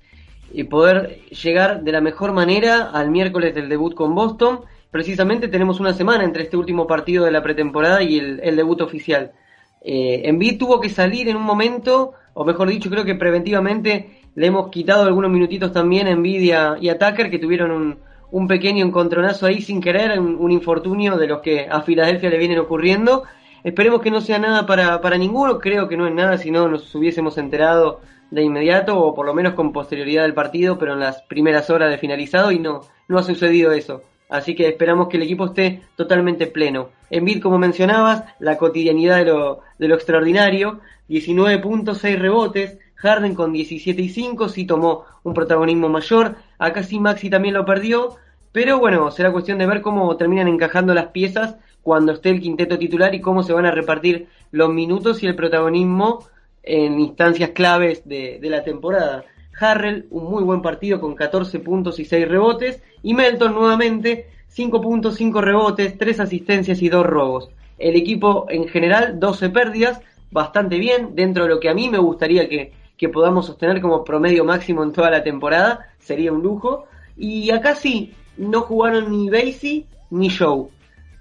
eh, 0.55 0.65
poder 0.65 1.21
llegar 1.31 1.83
de 1.83 1.93
la 1.93 2.01
mejor 2.01 2.33
manera 2.33 2.91
al 2.93 3.11
miércoles 3.11 3.55
del 3.55 3.69
debut 3.69 3.95
con 3.95 4.15
Boston. 4.15 4.61
Precisamente 4.95 5.49
tenemos 5.49 5.81
una 5.81 5.93
semana 5.93 6.23
entre 6.23 6.45
este 6.45 6.57
último 6.57 6.87
partido 6.87 7.25
de 7.25 7.33
la 7.33 7.43
pretemporada 7.43 8.01
y 8.01 8.17
el, 8.17 8.55
debut 8.55 8.81
oficial. 8.81 9.33
Eh, 9.81 10.23
Envid 10.27 10.57
tuvo 10.57 10.81
que 10.81 10.89
salir 10.89 11.29
en 11.29 11.35
un 11.35 11.43
momento, 11.43 12.13
o 12.33 12.45
mejor 12.45 12.69
dicho, 12.69 12.89
creo 12.89 13.05
que 13.05 13.17
preventivamente 13.17 14.21
le 14.37 14.47
hemos 14.47 14.71
quitado 14.71 15.03
algunos 15.03 15.33
minutitos 15.33 15.73
también 15.73 16.07
a 16.07 16.13
Envidia 16.13 16.77
y 16.81 16.91
a 16.91 16.97
Tucker, 16.97 17.29
que 17.29 17.41
tuvieron 17.41 17.73
un, 17.73 17.99
un 18.31 18.47
pequeño 18.47 18.87
encontronazo 18.87 19.47
ahí 19.47 19.63
sin 19.63 19.81
querer, 19.81 20.17
un, 20.21 20.53
infortunio 20.53 21.17
de 21.17 21.27
los 21.27 21.41
que 21.41 21.67
a 21.69 21.81
Filadelfia 21.81 22.31
le 22.31 22.39
vienen 22.39 22.61
ocurriendo. 22.61 23.25
Esperemos 23.65 24.01
que 24.01 24.13
no 24.13 24.21
sea 24.21 24.39
nada 24.39 24.65
para, 24.65 25.01
para 25.01 25.19
ninguno, 25.19 25.59
creo 25.59 25.89
que 25.89 25.97
no 25.97 26.07
es 26.07 26.15
nada 26.15 26.39
si 26.39 26.53
no 26.53 26.69
nos 26.69 26.95
hubiésemos 26.95 27.37
enterado 27.37 28.01
de 28.31 28.45
inmediato 28.45 28.97
o 28.97 29.13
por 29.13 29.27
lo 29.27 29.35
menos 29.35 29.55
con 29.55 29.73
posterioridad 29.73 30.23
del 30.23 30.35
partido, 30.35 30.79
pero 30.79 30.93
en 30.93 31.01
las 31.01 31.21
primeras 31.23 31.69
horas 31.69 31.91
de 31.91 31.99
finalizado 31.99 32.53
y 32.53 32.61
no, 32.61 32.83
no 33.09 33.19
ha 33.19 33.25
sucedido 33.25 33.73
eso. 33.73 34.05
Así 34.29 34.55
que 34.55 34.69
esperamos 34.69 35.09
que 35.09 35.17
el 35.17 35.25
equipo 35.25 35.47
esté 35.47 35.83
totalmente 35.97 36.47
pleno. 36.47 36.91
En 37.11 37.25
Bid, 37.25 37.43
como 37.43 37.59
mencionabas, 37.59 38.25
la 38.39 38.57
cotidianidad 38.57 39.19
de 39.19 39.27
lo, 39.27 39.61
de 39.79 39.89
lo 39.89 39.95
extraordinario, 39.95 40.81
19.6 41.09 42.19
rebotes, 42.19 42.79
Harden 42.97 43.35
con 43.35 43.53
17 43.53 44.01
y 44.01 44.09
5 44.09 44.49
sí 44.49 44.65
tomó 44.65 45.05
un 45.25 45.35
protagonismo 45.35 45.89
mayor, 45.89 46.37
acá 46.59 46.83
sí 46.83 46.99
Maxi 46.99 47.29
también 47.29 47.55
lo 47.55 47.67
perdió, 47.67 48.17
pero 48.51 48.79
bueno, 48.79 49.11
será 49.11 49.31
cuestión 49.31 49.59
de 49.59 49.67
ver 49.67 49.83
cómo 49.83 50.17
terminan 50.17 50.49
encajando 50.49 50.95
las 50.95 51.07
piezas 51.07 51.57
cuando 51.83 52.13
esté 52.13 52.31
el 52.31 52.41
quinteto 52.41 52.79
titular 52.79 53.15
y 53.15 53.21
cómo 53.21 53.43
se 53.43 53.53
van 53.53 53.67
a 53.67 53.73
repartir 53.73 54.29
los 54.53 54.71
minutos 54.71 55.23
y 55.23 55.27
el 55.27 55.35
protagonismo 55.35 56.25
en 56.63 56.99
instancias 56.99 57.51
claves 57.51 58.09
de 58.09 58.39
la 58.43 58.65
temporada. 58.65 59.25
Harrell, 59.59 60.07
un 60.11 60.25
muy 60.25 60.43
buen 60.43 60.63
partido 60.63 61.01
con 61.01 61.15
14 61.15 61.61
puntos 61.61 61.99
y 62.01 62.05
6 62.05 62.29
rebotes. 62.29 62.83
Y 63.03 63.15
Melton 63.15 63.55
nuevamente, 63.55 64.29
5 64.49 64.81
puntos, 64.81 65.15
5 65.17 65.41
rebotes, 65.41 65.99
3 65.99 66.21
asistencias 66.21 66.83
y 66.83 66.89
2 66.89 67.07
robos. 67.07 67.51
El 67.79 67.97
equipo 67.97 68.47
en 68.49 68.69
general, 68.69 69.19
12 69.19 69.51
pérdidas, 69.51 70.01
bastante 70.31 70.79
bien, 70.79 71.15
dentro 71.15 71.45
de 71.45 71.51
lo 71.51 71.61
que 71.61 71.69
a 71.69 71.75
mí 71.75 71.89
me 71.89 71.99
gustaría 71.99 72.49
que, 72.49 72.73
que 72.97 73.09
podamos 73.09 73.47
sostener 73.47 73.81
como 73.81 74.05
promedio 74.05 74.45
máximo 74.45 74.83
en 74.83 74.93
toda 74.93 75.11
la 75.11 75.23
temporada, 75.23 75.87
sería 75.99 76.33
un 76.33 76.43
lujo. 76.43 76.87
Y 77.17 77.51
acá 77.51 77.75
sí, 77.75 78.13
no 78.37 78.63
jugaron 78.63 79.11
ni 79.11 79.31
Basie 79.31 79.87
ni 80.11 80.29
Show. 80.29 80.71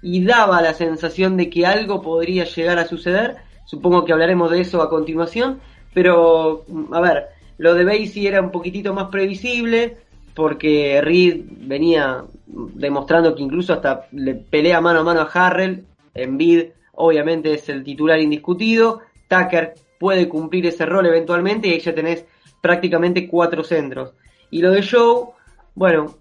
Y 0.02 0.24
daba 0.24 0.60
la 0.60 0.74
sensación 0.74 1.36
de 1.36 1.48
que 1.48 1.66
algo 1.66 2.02
podría 2.02 2.44
llegar 2.44 2.78
a 2.78 2.86
suceder. 2.86 3.36
Supongo 3.64 4.04
que 4.04 4.12
hablaremos 4.12 4.50
de 4.50 4.60
eso 4.60 4.82
a 4.82 4.90
continuación. 4.90 5.60
Pero, 5.94 6.64
a 6.92 7.00
ver, 7.00 7.28
lo 7.58 7.74
de 7.74 7.84
Basie 7.84 8.28
era 8.28 8.40
un 8.40 8.50
poquitito 8.50 8.94
más 8.94 9.08
previsible 9.08 9.96
porque 10.34 11.00
Reed 11.00 11.44
venía 11.48 12.24
demostrando 12.46 13.34
que 13.34 13.42
incluso 13.42 13.72
hasta 13.72 14.06
le 14.12 14.34
pelea 14.34 14.80
mano 14.80 15.00
a 15.00 15.04
mano 15.04 15.20
a 15.20 15.30
Harrell. 15.32 15.84
Embiid 16.12 16.64
obviamente 16.94 17.54
es 17.54 17.68
el 17.68 17.84
titular 17.84 18.18
indiscutido. 18.20 19.00
Tucker 19.28 19.74
puede 19.98 20.28
cumplir 20.28 20.66
ese 20.66 20.86
rol 20.86 21.06
eventualmente 21.06 21.68
y 21.68 21.72
ahí 21.72 21.80
ya 21.80 21.94
tenés 21.94 22.24
prácticamente 22.60 23.28
cuatro 23.28 23.62
centros. 23.62 24.12
Y 24.50 24.60
lo 24.60 24.70
de 24.70 24.82
Joe, 24.82 25.28
bueno, 25.74 26.14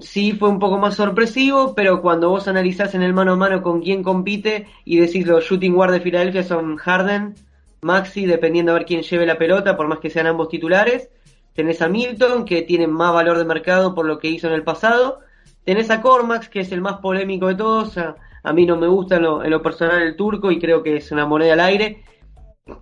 sí 0.00 0.32
fue 0.32 0.48
un 0.48 0.58
poco 0.58 0.78
más 0.78 0.96
sorpresivo, 0.96 1.74
pero 1.74 2.02
cuando 2.02 2.30
vos 2.30 2.48
analizás 2.48 2.94
en 2.94 3.02
el 3.02 3.12
mano 3.12 3.32
a 3.32 3.36
mano 3.36 3.62
con 3.62 3.82
quién 3.82 4.02
compite 4.02 4.66
y 4.84 4.98
decís 4.98 5.26
los 5.26 5.44
shooting 5.44 5.74
guard 5.74 5.92
de 5.92 6.00
Filadelfia 6.00 6.42
son 6.42 6.76
Harden, 6.76 7.34
Maxi, 7.84 8.24
dependiendo 8.24 8.72
a 8.72 8.76
ver 8.76 8.86
quién 8.86 9.02
lleve 9.02 9.26
la 9.26 9.36
pelota, 9.36 9.76
por 9.76 9.88
más 9.88 9.98
que 9.98 10.08
sean 10.08 10.26
ambos 10.26 10.48
titulares. 10.48 11.10
Tenés 11.52 11.82
a 11.82 11.88
Milton, 11.88 12.46
que 12.46 12.62
tiene 12.62 12.86
más 12.86 13.12
valor 13.12 13.36
de 13.36 13.44
mercado 13.44 13.94
por 13.94 14.06
lo 14.06 14.18
que 14.18 14.28
hizo 14.28 14.46
en 14.46 14.54
el 14.54 14.64
pasado. 14.64 15.20
Tenés 15.64 15.90
a 15.90 16.00
Cormax, 16.00 16.48
que 16.48 16.60
es 16.60 16.72
el 16.72 16.80
más 16.80 17.00
polémico 17.00 17.46
de 17.46 17.56
todos. 17.56 17.98
A, 17.98 18.52
mí 18.54 18.64
no 18.64 18.78
me 18.78 18.86
gusta 18.86 19.16
en 19.16 19.50
lo, 19.50 19.62
personal 19.62 20.00
el 20.00 20.16
turco 20.16 20.50
y 20.50 20.58
creo 20.58 20.82
que 20.82 20.96
es 20.96 21.12
una 21.12 21.26
moneda 21.26 21.52
al 21.52 21.60
aire. 21.60 22.02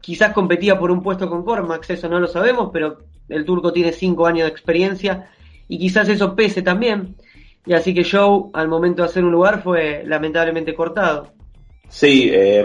Quizás 0.00 0.32
competía 0.32 0.78
por 0.78 0.92
un 0.92 1.02
puesto 1.02 1.28
con 1.28 1.44
Cormax, 1.44 1.90
eso 1.90 2.09
no 2.09 2.21
lo 2.21 2.28
sabemos, 2.28 2.71
pero 2.73 2.99
el 3.28 3.44
turco 3.44 3.73
tiene 3.73 3.90
cinco 3.90 4.26
años 4.26 4.47
de 4.47 4.52
experiencia 4.52 5.30
y 5.66 5.78
quizás 5.78 6.09
eso 6.09 6.37
pese 6.37 6.62
también. 6.62 7.16
Y 7.66 7.73
así 7.73 7.92
que 7.92 8.04
Joe, 8.09 8.50
al 8.54 8.68
momento 8.68 9.02
de 9.02 9.09
hacer 9.09 9.25
un 9.25 9.32
lugar, 9.32 9.64
fue 9.64 10.04
lamentablemente 10.06 10.75
cortado. 10.76 11.32
Sí, 11.88 12.30
eh, 12.32 12.64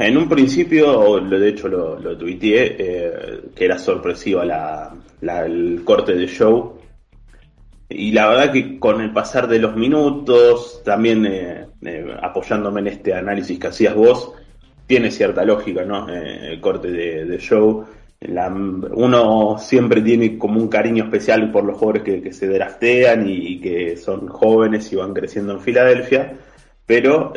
en 0.00 0.16
un 0.16 0.30
principio, 0.30 1.20
de 1.20 1.48
hecho 1.48 1.68
lo, 1.68 1.98
lo 1.98 2.16
tuiteé, 2.16 2.76
eh, 2.78 3.40
que 3.54 3.66
era 3.66 3.78
sorpresiva 3.78 4.46
la, 4.46 4.94
el 5.44 5.82
corte 5.84 6.14
de 6.14 6.26
show. 6.26 6.78
Y 7.86 8.12
la 8.12 8.28
verdad 8.28 8.52
que 8.52 8.78
con 8.78 9.02
el 9.02 9.12
pasar 9.12 9.46
de 9.46 9.58
los 9.58 9.76
minutos, 9.76 10.80
también 10.86 11.26
eh, 11.26 11.66
eh, 11.84 12.16
apoyándome 12.22 12.80
en 12.80 12.86
este 12.86 13.12
análisis 13.12 13.58
que 13.58 13.66
hacías 13.66 13.94
vos, 13.94 14.32
tiene 14.86 15.10
cierta 15.10 15.44
lógica, 15.44 15.84
¿no? 15.84 16.08
el 16.08 16.58
corte 16.62 16.90
de, 16.90 17.38
show. 17.38 17.84
uno 18.22 19.58
siempre 19.58 20.00
tiene 20.00 20.38
como 20.38 20.60
un 20.60 20.68
cariño 20.68 21.04
especial 21.04 21.52
por 21.52 21.64
los 21.64 21.76
jugadores 21.76 22.22
que, 22.22 22.32
se 22.32 22.48
draftean 22.48 23.28
y, 23.28 23.60
que 23.60 23.98
son 23.98 24.28
jóvenes 24.28 24.90
y 24.92 24.96
van 24.96 25.12
creciendo 25.12 25.52
en 25.52 25.60
Filadelfia, 25.60 26.32
pero 26.86 27.34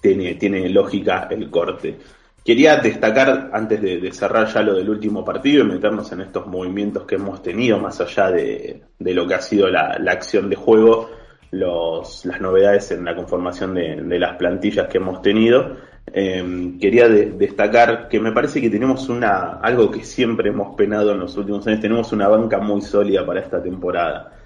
tiene, 0.00 0.34
tiene 0.34 0.68
lógica 0.68 1.28
el 1.30 1.50
corte. 1.50 1.98
Quería 2.44 2.76
destacar, 2.78 3.50
antes 3.52 3.82
de, 3.82 4.12
cerrar 4.12 4.46
ya 4.46 4.62
lo 4.62 4.74
del 4.74 4.88
último 4.88 5.24
partido 5.24 5.62
y 5.62 5.68
meternos 5.68 6.10
en 6.12 6.22
estos 6.22 6.46
movimientos 6.46 7.04
que 7.04 7.16
hemos 7.16 7.42
tenido, 7.42 7.78
más 7.78 8.00
allá 8.00 8.30
de, 8.30 8.82
lo 8.98 9.26
que 9.26 9.34
ha 9.34 9.42
sido 9.42 9.68
la, 9.68 10.00
acción 10.08 10.48
de 10.48 10.56
juego, 10.56 11.10
los, 11.50 12.24
las 12.24 12.40
novedades 12.40 12.92
en 12.92 13.04
la 13.04 13.14
conformación 13.14 13.74
de, 13.74 14.18
las 14.18 14.36
plantillas 14.36 14.88
que 14.88 14.98
hemos 14.98 15.20
tenido. 15.20 15.76
Em, 16.12 16.78
quería 16.78 17.08
destacar 17.08 18.08
que 18.08 18.18
me 18.18 18.32
parece 18.32 18.60
que 18.60 18.70
tenemos 18.70 19.08
una, 19.10 19.60
algo 19.62 19.90
que 19.90 20.02
siempre 20.02 20.48
hemos 20.48 20.74
penado 20.74 21.12
en 21.12 21.20
los 21.20 21.36
últimos 21.36 21.66
años, 21.66 21.80
tenemos 21.80 22.10
una 22.12 22.26
banca 22.26 22.58
muy 22.58 22.80
sólida 22.80 23.24
para 23.24 23.40
esta 23.40 23.62
temporada 23.62 24.39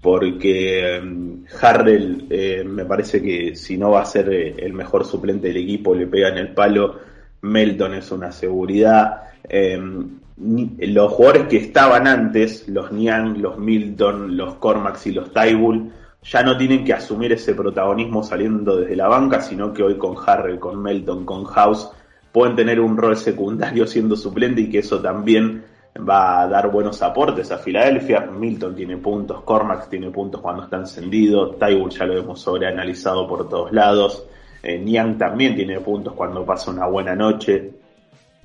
porque 0.00 0.96
em, 0.96 1.44
Harrell 1.60 2.26
eh, 2.30 2.64
me 2.64 2.84
parece 2.84 3.20
que 3.20 3.54
si 3.54 3.76
no 3.76 3.90
va 3.90 4.02
a 4.02 4.06
ser 4.06 4.32
eh, 4.32 4.54
el 4.58 4.72
mejor 4.72 5.04
suplente 5.04 5.48
del 5.48 5.58
equipo, 5.58 5.94
le 5.94 6.06
pega 6.06 6.28
en 6.28 6.38
el 6.38 6.54
palo. 6.54 6.98
Melton 7.42 7.94
es 7.94 8.10
una 8.10 8.32
seguridad. 8.32 9.22
Em, 9.48 10.20
los 10.36 11.12
jugadores 11.12 11.48
que 11.48 11.58
estaban 11.58 12.06
antes, 12.06 12.66
los 12.68 12.92
Niang, 12.92 13.40
los 13.42 13.58
Milton, 13.58 14.36
los 14.36 14.54
Cormax 14.54 15.06
y 15.06 15.12
los 15.12 15.32
Tybull, 15.32 15.92
ya 16.22 16.42
no 16.42 16.56
tienen 16.56 16.84
que 16.84 16.94
asumir 16.94 17.32
ese 17.32 17.54
protagonismo 17.54 18.22
saliendo 18.22 18.76
desde 18.76 18.96
la 18.96 19.08
banca, 19.08 19.40
sino 19.42 19.72
que 19.72 19.82
hoy 19.82 19.96
con 19.98 20.16
Harrell, 20.24 20.58
con 20.58 20.82
Melton, 20.82 21.24
con 21.26 21.44
House, 21.44 21.90
pueden 22.32 22.56
tener 22.56 22.80
un 22.80 22.96
rol 22.96 23.16
secundario 23.16 23.86
siendo 23.86 24.16
suplente 24.16 24.62
y 24.62 24.70
que 24.70 24.78
eso 24.78 25.00
también 25.00 25.64
va 25.96 26.42
a 26.42 26.48
dar 26.48 26.70
buenos 26.70 27.02
aportes 27.02 27.50
a 27.50 27.58
Filadelfia. 27.58 28.20
Milton 28.20 28.74
tiene 28.74 28.96
puntos, 28.96 29.42
Cormax 29.42 29.88
tiene 29.88 30.10
puntos 30.10 30.40
cuando 30.40 30.64
está 30.64 30.76
encendido, 30.76 31.50
Tybull 31.52 31.90
ya 31.90 32.06
lo 32.06 32.18
hemos 32.18 32.40
sobreanalizado 32.40 33.26
por 33.26 33.48
todos 33.48 33.72
lados, 33.72 34.24
eh, 34.62 34.78
Niang 34.78 35.18
también 35.18 35.54
tiene 35.56 35.80
puntos 35.80 36.14
cuando 36.14 36.44
pasa 36.44 36.70
una 36.70 36.86
buena 36.86 37.14
noche. 37.14 37.70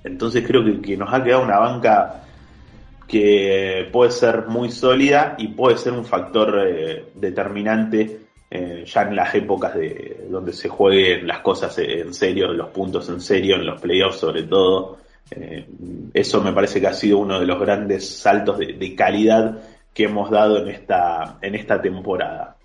Entonces 0.03 0.45
creo 0.45 0.63
que, 0.81 0.97
nos 0.97 1.13
ha 1.13 1.23
quedado 1.23 1.43
una 1.43 1.59
banca 1.59 2.23
que 3.07 3.87
puede 3.91 4.11
ser 4.11 4.47
muy 4.47 4.71
sólida 4.71 5.35
y 5.37 5.49
puede 5.49 5.77
ser 5.77 5.93
un 5.93 6.05
factor 6.05 6.63
eh, 6.67 7.05
determinante 7.15 8.19
eh, 8.49 8.83
ya 8.85 9.01
en 9.03 9.15
las 9.15 9.33
épocas 9.35 9.75
de 9.75 10.27
donde 10.29 10.53
se 10.53 10.69
jueguen 10.69 11.27
las 11.27 11.39
cosas 11.39 11.77
en 11.79 12.13
serio, 12.13 12.51
los 12.53 12.69
puntos 12.69 13.09
en 13.09 13.19
serio, 13.19 13.55
en 13.55 13.65
los 13.65 13.81
playoffs 13.81 14.19
sobre 14.19 14.43
todo 14.43 15.04
Eh, 15.31 15.67
eso 16.13 16.41
me 16.41 16.53
parece 16.53 16.79
que 16.79 16.87
ha 16.87 16.93
sido 16.93 17.17
uno 17.17 17.39
de 17.39 17.45
los 17.45 17.59
grandes 17.59 18.17
saltos 18.17 18.57
de, 18.59 18.95
calidad 18.95 19.59
que 19.93 20.03
hemos 20.03 20.29
dado 20.29 20.59
en 20.59 20.69
esta, 20.69 21.37
en 21.41 21.55
esta 21.55 21.81
temporada. 21.81 22.55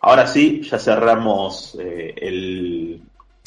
Ahora 0.00 0.26
sí, 0.26 0.60
ya 0.62 0.78
cerramos 0.78 1.76
eh, 1.80 2.14
el, 2.16 3.00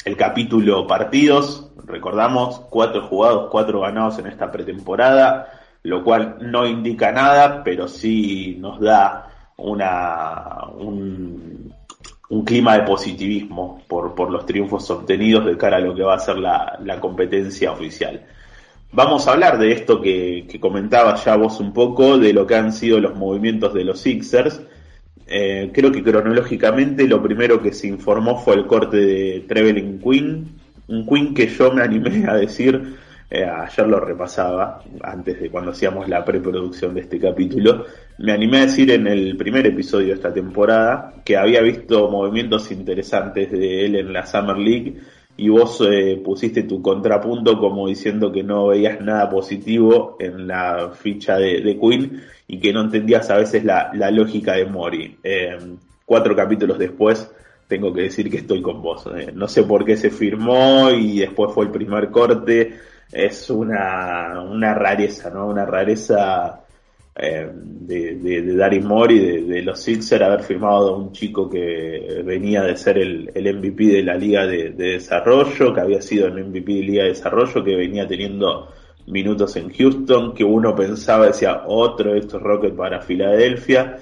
el 0.04 0.16
capítulo 0.16 0.86
partidos. 0.86 1.70
Recordamos, 1.84 2.60
cuatro 2.70 3.06
jugados, 3.06 3.48
cuatro 3.50 3.80
ganados 3.80 4.18
en 4.18 4.26
esta 4.26 4.50
pretemporada, 4.50 5.48
lo 5.84 6.02
cual 6.02 6.38
no 6.40 6.66
indica 6.66 7.12
nada, 7.12 7.62
pero 7.62 7.86
sí 7.86 8.56
nos 8.58 8.80
da 8.80 9.28
una, 9.56 10.66
un, 10.74 11.72
un 12.30 12.44
clima 12.44 12.76
de 12.76 12.84
positivismo 12.84 13.82
por, 13.86 14.14
por, 14.14 14.30
los 14.30 14.46
triunfos 14.46 14.90
obtenidos 14.90 15.46
de 15.46 15.56
cara 15.56 15.76
a 15.78 15.80
lo 15.80 15.94
que 15.94 16.02
va 16.02 16.14
a 16.14 16.18
ser 16.18 16.38
la, 16.38 16.78
la 16.82 17.00
competencia 17.00 17.72
oficial. 17.72 18.24
Vamos 18.90 19.28
a 19.28 19.32
hablar 19.32 19.58
de 19.58 19.72
esto 19.72 20.00
que, 20.00 20.46
que 20.48 20.58
comentabas 20.58 21.24
ya 21.24 21.36
vos 21.36 21.60
un 21.60 21.72
poco, 21.72 22.18
de 22.18 22.32
lo 22.32 22.46
que 22.46 22.54
han 22.54 22.72
sido 22.72 22.98
los 23.00 23.14
movimientos 23.14 23.74
de 23.74 23.84
los 23.84 24.00
Sixers. 24.00 24.62
Eh, 25.26 25.70
creo 25.74 25.92
que 25.92 26.02
cronológicamente 26.02 27.06
lo 27.06 27.22
primero 27.22 27.60
que 27.60 27.72
se 27.72 27.86
informó 27.86 28.38
fue 28.38 28.54
el 28.54 28.66
corte 28.66 28.96
de 28.96 29.44
Trevelin 29.46 30.00
Queen, 30.00 30.48
un 30.88 31.06
Queen 31.06 31.34
que 31.34 31.48
yo 31.48 31.70
me 31.70 31.82
animé 31.82 32.24
a 32.26 32.34
decir, 32.34 32.96
eh, 33.30 33.44
ayer 33.44 33.86
lo 33.86 34.00
repasaba, 34.00 34.82
antes 35.02 35.38
de 35.38 35.50
cuando 35.50 35.72
hacíamos 35.72 36.08
la 36.08 36.24
preproducción 36.24 36.94
de 36.94 37.02
este 37.02 37.20
capítulo, 37.20 37.84
me 38.16 38.32
animé 38.32 38.58
a 38.58 38.66
decir 38.66 38.90
en 38.90 39.06
el 39.06 39.36
primer 39.36 39.66
episodio 39.66 40.08
de 40.08 40.14
esta 40.14 40.32
temporada 40.32 41.12
que 41.26 41.36
había 41.36 41.60
visto 41.60 42.08
movimientos 42.08 42.70
interesantes 42.70 43.52
de 43.52 43.84
él 43.84 43.96
en 43.96 44.14
la 44.14 44.24
Summer 44.24 44.56
League 44.56 44.96
y 45.38 45.48
vos 45.50 45.80
eh, 45.88 46.20
pusiste 46.22 46.64
tu 46.64 46.82
contrapunto 46.82 47.58
como 47.60 47.86
diciendo 47.86 48.32
que 48.32 48.42
no 48.42 48.66
veías 48.66 49.00
nada 49.00 49.30
positivo 49.30 50.16
en 50.18 50.48
la 50.48 50.90
ficha 50.90 51.36
de, 51.36 51.78
Queen 51.80 52.24
y 52.48 52.58
que 52.58 52.72
no 52.72 52.80
entendías 52.80 53.30
a 53.30 53.36
veces 53.36 53.64
la, 53.64 53.92
la 53.94 54.10
lógica 54.10 54.54
de 54.54 54.66
Mori. 54.66 55.16
Eh, 55.22 55.56
cuatro 56.04 56.34
capítulos 56.34 56.76
después 56.76 57.30
tengo 57.68 57.92
que 57.92 58.02
decir 58.02 58.28
que 58.28 58.38
estoy 58.38 58.60
con 58.60 58.82
vos. 58.82 59.06
Eh, 59.14 59.30
no 59.32 59.46
sé 59.46 59.62
por 59.62 59.84
qué 59.84 59.96
se 59.96 60.10
firmó 60.10 60.90
y 60.90 61.20
después 61.20 61.52
fue 61.54 61.66
el 61.66 61.70
primer 61.70 62.10
corte. 62.10 62.80
Es 63.12 63.48
una, 63.48 64.42
una 64.42 64.74
rareza, 64.74 65.30
¿no? 65.30 65.46
Una 65.46 65.64
rareza 65.64 66.64
eh, 67.18 67.50
de, 67.52 68.14
de, 68.14 68.42
de 68.42 68.80
Mori, 68.80 69.18
de, 69.42 69.62
los 69.62 69.80
Sixers, 69.80 70.22
haber 70.22 70.42
firmado 70.42 70.94
a 70.94 70.96
un 70.98 71.10
chico 71.12 71.50
que 71.50 72.22
venía 72.24 72.62
de 72.62 72.76
ser 72.76 72.98
el, 72.98 73.30
el 73.34 73.56
MVP 73.56 73.86
de 73.86 74.02
la 74.02 74.14
Liga 74.14 74.46
de, 74.46 74.70
de, 74.70 74.92
Desarrollo, 74.92 75.74
que 75.74 75.80
había 75.80 76.00
sido 76.00 76.28
el 76.28 76.44
MVP 76.44 76.74
de 76.74 76.82
Liga 76.82 77.02
de 77.02 77.08
Desarrollo, 77.10 77.64
que 77.64 77.74
venía 77.74 78.06
teniendo 78.06 78.68
minutos 79.06 79.56
en 79.56 79.72
Houston, 79.72 80.34
que 80.34 80.44
uno 80.44 80.76
pensaba, 80.76 81.26
decía, 81.26 81.62
otro 81.66 82.12
de 82.12 82.20
estos 82.20 82.40
Rockets 82.40 82.76
para 82.76 83.00
Filadelfia, 83.00 83.96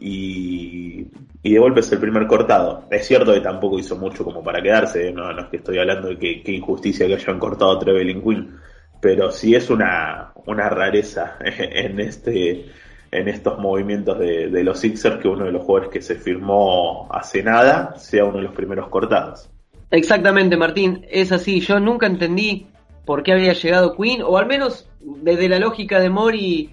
y, 0.00 1.06
y 1.42 1.52
de 1.52 1.58
golpe 1.58 1.80
el 1.80 1.98
primer 1.98 2.26
cortado. 2.26 2.84
Es 2.90 3.06
cierto 3.06 3.34
que 3.34 3.40
tampoco 3.40 3.78
hizo 3.78 3.96
mucho 3.96 4.24
como 4.24 4.42
para 4.42 4.62
quedarse, 4.62 5.12
no, 5.12 5.32
no 5.32 5.42
es 5.42 5.48
que 5.48 5.56
estoy 5.58 5.78
hablando 5.78 6.08
de 6.08 6.18
que, 6.18 6.52
injusticia 6.52 7.06
que 7.06 7.14
hayan 7.14 7.38
cortado 7.38 7.72
a 7.72 7.80
Quinn, 7.80 8.56
pero 9.02 9.32
sí 9.32 9.56
es 9.56 9.68
una, 9.68 10.32
una 10.46 10.68
rareza 10.68 11.36
en 11.44 12.00
este 12.00 12.66
en 13.10 13.28
estos 13.28 13.58
movimientos 13.58 14.18
de, 14.18 14.48
de, 14.48 14.64
los 14.64 14.80
Sixers 14.80 15.20
que 15.20 15.28
uno 15.28 15.44
de 15.44 15.52
los 15.52 15.64
jugadores 15.64 15.92
que 15.92 16.00
se 16.00 16.14
firmó 16.14 17.08
hace 17.12 17.42
nada 17.42 17.94
sea 17.98 18.24
uno 18.24 18.38
de 18.38 18.44
los 18.44 18.54
primeros 18.54 18.88
cortados. 18.88 19.50
Exactamente, 19.90 20.56
Martín, 20.56 21.04
es 21.10 21.30
así. 21.30 21.60
Yo 21.60 21.78
nunca 21.78 22.06
entendí 22.06 22.68
por 23.04 23.22
qué 23.22 23.32
había 23.32 23.52
llegado 23.52 23.94
Queen, 23.94 24.22
o 24.22 24.38
al 24.38 24.46
menos 24.46 24.88
desde 25.00 25.50
la 25.50 25.58
lógica 25.58 26.00
de 26.00 26.08
Mori 26.08 26.70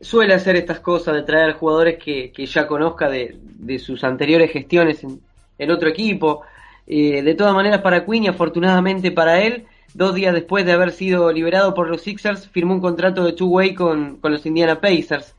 suele 0.00 0.34
hacer 0.34 0.54
estas 0.54 0.78
cosas 0.78 1.16
de 1.16 1.22
traer 1.24 1.54
jugadores 1.54 1.98
que, 1.98 2.30
que 2.30 2.46
ya 2.46 2.68
conozca 2.68 3.08
de, 3.08 3.36
de, 3.42 3.80
sus 3.80 4.04
anteriores 4.04 4.52
gestiones 4.52 5.02
en, 5.02 5.20
en 5.58 5.70
otro 5.72 5.88
equipo. 5.88 6.42
Eh, 6.86 7.22
de 7.22 7.34
todas 7.34 7.54
maneras, 7.54 7.80
para 7.80 8.04
Queen 8.06 8.24
y 8.24 8.28
afortunadamente 8.28 9.10
para 9.10 9.40
él, 9.40 9.66
dos 9.94 10.14
días 10.14 10.34
después 10.34 10.64
de 10.64 10.72
haber 10.72 10.92
sido 10.92 11.32
liberado 11.32 11.74
por 11.74 11.88
los 11.88 12.02
Sixers, 12.02 12.48
firmó 12.48 12.74
un 12.74 12.80
contrato 12.80 13.24
de 13.24 13.32
two-way 13.32 13.74
con, 13.74 14.16
con, 14.16 14.32
los 14.32 14.46
Indiana 14.46 14.80
Pacers. 14.80 15.34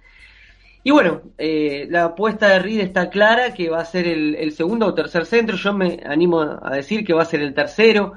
Y 0.83 0.91
bueno, 0.91 1.21
eh, 1.37 1.87
la 1.89 2.05
apuesta 2.05 2.49
de 2.49 2.59
Reed 2.59 2.79
está 2.79 3.09
clara 3.09 3.53
que 3.53 3.69
va 3.69 3.81
a 3.81 3.85
ser 3.85 4.07
el, 4.07 4.51
segundo 4.51 4.87
o 4.87 4.93
tercer 4.93 5.25
centro. 5.25 5.55
Yo 5.55 5.73
me 5.73 5.99
animo 6.05 6.41
a 6.41 6.75
decir 6.75 7.05
que 7.05 7.13
va 7.13 7.21
a 7.21 7.25
ser 7.25 7.41
el 7.41 7.53
tercero. 7.53 8.13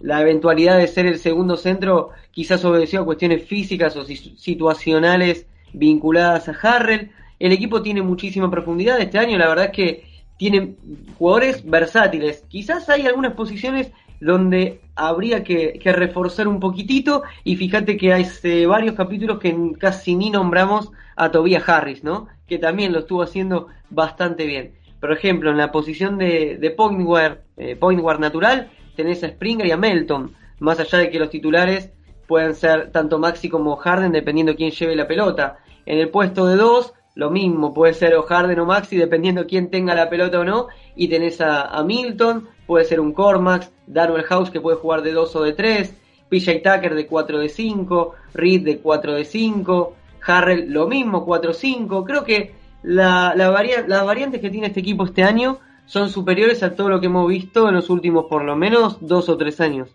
La 0.00 0.22
eventualidad 0.22 0.78
de 0.78 0.88
ser 0.88 1.06
el 1.06 1.18
segundo 1.18 1.56
centro 1.56 2.10
quizás 2.30 2.64
obedeció 2.64 3.00
a 3.00 3.04
cuestiones 3.04 3.44
físicas 3.44 3.96
o 3.96 4.04
situacionales 4.04 5.46
vinculadas 5.74 6.48
a 6.48 6.52
Harrell. 6.52 7.10
El 7.38 7.52
equipo 7.52 7.82
tiene 7.82 8.00
muchísima 8.00 8.50
profundidad 8.50 8.98
este 8.98 9.18
año. 9.18 9.36
La 9.36 9.48
verdad 9.48 9.66
es 9.66 9.72
que 9.72 10.04
tiene 10.38 10.74
jugadores 11.18 11.68
versátiles. 11.68 12.44
Quizás 12.48 12.88
hay 12.88 13.06
algunas 13.06 13.34
posiciones 13.34 13.90
donde 14.20 14.80
habría 14.94 15.44
que, 15.44 15.80
reforzar 15.84 16.48
un 16.48 16.60
poquitito 16.60 17.22
y 17.44 17.56
fíjate 17.56 17.96
que 17.96 18.12
hay 18.12 18.22
este, 18.22 18.66
varios 18.66 18.94
capítulos 18.94 19.38
que 19.38 19.54
casi 19.78 20.14
ni 20.14 20.30
nombramos 20.30 20.90
a 21.16 21.30
Tobias 21.30 21.68
Harris, 21.68 22.02
¿no? 22.02 22.28
Que 22.46 22.58
también 22.58 22.92
lo 22.92 23.00
estuvo 23.00 23.22
haciendo 23.22 23.68
bastante 23.90 24.46
bien. 24.46 24.74
Por 25.00 25.12
ejemplo, 25.12 25.50
en 25.50 25.58
la 25.58 25.72
posición 25.72 26.18
de, 26.18 26.74
point, 26.76 27.02
guard, 27.02 27.38
eh, 27.56 27.76
point 27.76 28.00
guard 28.00 28.20
natural 28.20 28.70
tenés 28.96 29.22
a 29.22 29.28
Springer 29.28 29.66
y 29.66 29.70
a 29.70 29.76
Melton, 29.76 30.34
más 30.58 30.80
allá 30.80 30.98
de 30.98 31.10
que 31.10 31.18
los 31.18 31.30
titulares 31.30 31.90
puedan 32.26 32.54
ser 32.54 32.90
tanto 32.90 33.18
Maxi 33.18 33.48
como 33.48 33.76
Harden 33.76 34.12
dependiendo 34.12 34.56
quién 34.56 34.70
lleve 34.70 34.96
la 34.96 35.06
pelota. 35.06 35.58
En 35.84 35.98
el 35.98 36.08
puesto 36.08 36.46
de 36.46 36.56
dos, 36.56 36.94
lo 37.16 37.30
mismo, 37.30 37.74
puede 37.74 37.94
ser 37.94 38.14
o 38.14 38.22
Harden 38.22 38.60
o 38.60 38.66
Maxi 38.66 38.96
dependiendo 38.96 39.46
quién 39.46 39.70
tenga 39.70 39.94
la 39.94 40.08
pelota 40.08 40.38
o 40.38 40.44
no, 40.44 40.68
y 40.94 41.08
tenés 41.08 41.40
a, 41.40 41.82
Milton, 41.82 42.48
puede 42.66 42.84
ser 42.84 43.00
un 43.00 43.12
Cormax, 43.12 43.72
Darwell 43.86 44.24
House 44.24 44.50
que 44.50 44.60
puede 44.60 44.76
jugar 44.76 45.02
de 45.02 45.12
2 45.12 45.36
o 45.36 45.42
de 45.42 45.54
3, 45.54 45.94
PJ 46.28 46.60
Tucker 46.62 46.94
de 46.94 47.06
4 47.06 47.38
de 47.38 47.48
5, 47.48 48.14
Reed 48.34 48.62
de 48.62 48.78
4 48.78 49.14
de 49.14 49.24
5, 49.24 49.96
Harrell 50.26 50.70
lo 50.70 50.86
mismo, 50.86 51.26
4-5. 51.26 52.04
Creo 52.04 52.24
que 52.24 52.54
la, 52.82 53.34
las 53.34 54.04
variantes 54.04 54.40
que 54.40 54.50
tiene 54.50 54.66
este 54.66 54.80
equipo 54.80 55.04
este 55.04 55.22
año 55.22 55.58
son 55.86 56.10
superiores 56.10 56.62
a 56.62 56.74
todo 56.74 56.88
lo 56.88 57.00
que 57.00 57.06
hemos 57.06 57.28
visto 57.28 57.68
en 57.68 57.76
los 57.76 57.88
últimos 57.90 58.26
por 58.28 58.44
lo 58.44 58.56
menos 58.56 58.98
dos 59.00 59.28
o 59.28 59.36
tres 59.36 59.60
años. 59.60 59.88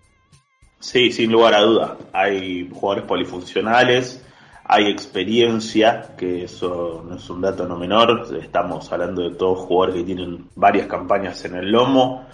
Sí, 0.79 1.12
sin 1.12 1.31
lugar 1.31 1.53
a 1.53 1.62
duda. 1.62 1.97
Hay 2.13 2.67
jugadores 2.73 3.07
polifuncionales, 3.07 4.25
hay 4.73 4.89
experiencia, 4.89 6.15
que 6.17 6.45
eso 6.45 7.03
no 7.05 7.17
es 7.17 7.29
un 7.29 7.41
dato 7.41 7.67
no 7.67 7.75
menor. 7.77 8.25
Estamos 8.41 8.89
hablando 8.89 9.21
de 9.29 9.36
todos 9.36 9.60
jugadores 9.60 9.95
que 9.95 10.05
tienen 10.05 10.47
varias 10.55 10.88
campañas 10.88 11.43
en 11.43 11.57
el 11.57 11.69
lomo. 11.69 12.25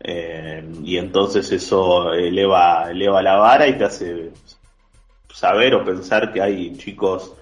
Eh, 0.00 0.68
y 0.82 0.96
entonces 0.96 1.52
eso 1.52 2.12
eleva, 2.12 2.90
eleva 2.90 3.22
la 3.22 3.36
vara 3.36 3.68
y 3.68 3.78
te 3.78 3.84
hace 3.84 4.32
saber 5.32 5.76
o 5.76 5.84
pensar 5.84 6.32
que 6.32 6.42
hay 6.42 6.76
chicos 6.76 7.32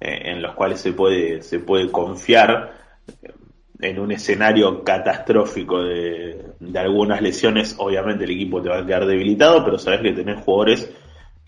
eh, 0.00 0.22
en 0.24 0.40
los 0.40 0.54
cuales 0.54 0.80
se 0.80 0.94
puede, 0.94 1.42
se 1.42 1.58
puede 1.58 1.90
confiar 1.90 2.72
en 3.78 3.98
un 3.98 4.10
escenario 4.10 4.84
catastrófico 4.84 5.82
de, 5.82 6.54
de, 6.58 6.78
algunas 6.78 7.20
lesiones, 7.20 7.76
obviamente 7.78 8.24
el 8.24 8.30
equipo 8.30 8.62
te 8.62 8.70
va 8.70 8.78
a 8.78 8.86
quedar 8.86 9.06
debilitado, 9.06 9.62
pero 9.66 9.78
sabes 9.78 10.00
que 10.00 10.12
tenés 10.12 10.42
jugadores 10.42 10.90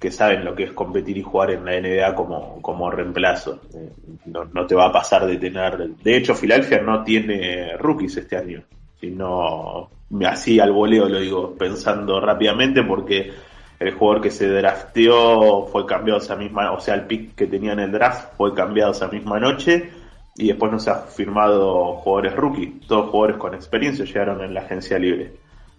que 0.00 0.10
saben 0.10 0.46
lo 0.46 0.54
que 0.54 0.64
es 0.64 0.72
competir 0.72 1.18
y 1.18 1.22
jugar 1.22 1.50
en 1.50 1.64
la 1.66 1.78
NBA 1.78 2.14
como, 2.14 2.62
como 2.62 2.90
reemplazo. 2.90 3.60
Eh, 3.74 3.92
no, 4.24 4.66
te 4.66 4.74
va 4.74 4.86
a 4.86 4.92
pasar 4.92 5.26
de 5.26 5.36
tener. 5.36 5.76
De 5.88 6.16
hecho, 6.16 6.34
Filadelfia 6.34 6.80
no 6.80 7.04
tiene 7.04 7.76
rookies 7.76 8.16
este 8.16 8.38
año. 8.38 8.62
Sino, 8.98 9.90
así 10.26 10.58
al 10.58 10.72
voleo 10.72 11.06
lo 11.06 11.20
digo 11.20 11.54
pensando 11.54 12.18
rápidamente 12.18 12.82
porque 12.82 13.30
el 13.78 13.92
jugador 13.92 14.22
que 14.22 14.30
se 14.30 14.48
drafteó 14.48 15.66
fue 15.66 15.84
cambiado 15.86 16.18
esa 16.20 16.36
misma, 16.36 16.72
o 16.72 16.80
sea, 16.80 16.94
el 16.94 17.06
pick 17.06 17.34
que 17.34 17.46
tenía 17.46 17.72
en 17.72 17.80
el 17.80 17.92
draft 17.92 18.34
fue 18.36 18.54
cambiado 18.54 18.92
esa 18.92 19.08
misma 19.08 19.38
noche 19.38 19.90
y 20.36 20.48
después 20.48 20.70
no 20.70 20.78
se 20.78 20.90
ha 20.90 20.96
firmado 20.96 21.96
jugadores 21.96 22.36
rookie, 22.36 22.80
todos 22.86 23.10
jugadores 23.10 23.36
con 23.36 23.54
experiencia 23.54 24.04
llegaron 24.04 24.42
en 24.42 24.52
la 24.52 24.60
agencia 24.60 24.98
libre. 24.98 25.32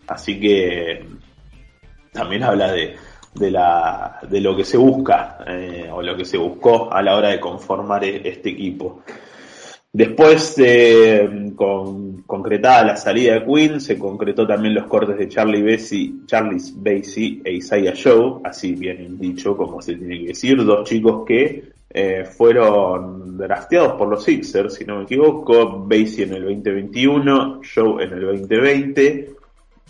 Así 0.07 0.39
que 0.39 1.05
también 2.11 2.43
habla 2.43 2.71
de, 2.71 2.95
de, 3.33 3.51
la, 3.51 4.19
de 4.29 4.41
lo 4.41 4.55
que 4.55 4.65
se 4.65 4.77
busca 4.77 5.39
eh, 5.47 5.89
o 5.91 6.01
lo 6.01 6.15
que 6.15 6.25
se 6.25 6.37
buscó 6.37 6.91
a 6.91 7.01
la 7.01 7.15
hora 7.15 7.29
de 7.29 7.39
conformar 7.39 8.03
este 8.03 8.49
equipo. 8.49 9.03
Después 9.93 10.55
de 10.55 11.51
con, 11.53 12.21
concretada 12.21 12.85
la 12.85 12.95
salida 12.95 13.33
de 13.33 13.45
Quinn, 13.45 13.81
se 13.81 13.99
concretó 13.99 14.47
también 14.47 14.73
los 14.73 14.85
cortes 14.85 15.17
de 15.17 15.27
Charlie 15.27 15.61
Bassey, 15.61 16.21
Charles 16.25 16.73
Bassey 16.77 17.41
e 17.43 17.55
Isaiah 17.55 17.93
Joe, 18.01 18.39
así 18.45 18.71
bien 18.73 19.19
dicho 19.19 19.57
como 19.57 19.81
se 19.81 19.95
tiene 19.95 20.19
que 20.19 20.27
decir, 20.27 20.63
dos 20.63 20.87
chicos 20.87 21.25
que 21.25 21.71
eh, 21.89 22.23
fueron 22.23 23.37
drafteados 23.37 23.93
por 23.93 24.07
los 24.07 24.23
Sixers, 24.23 24.75
si 24.75 24.85
no 24.85 24.99
me 24.99 25.03
equivoco, 25.03 25.79
Bassey 25.85 26.23
en 26.23 26.35
el 26.35 26.43
2021, 26.45 27.61
Joe 27.75 28.05
en 28.05 28.13
el 28.13 28.21
2020. 28.21 29.40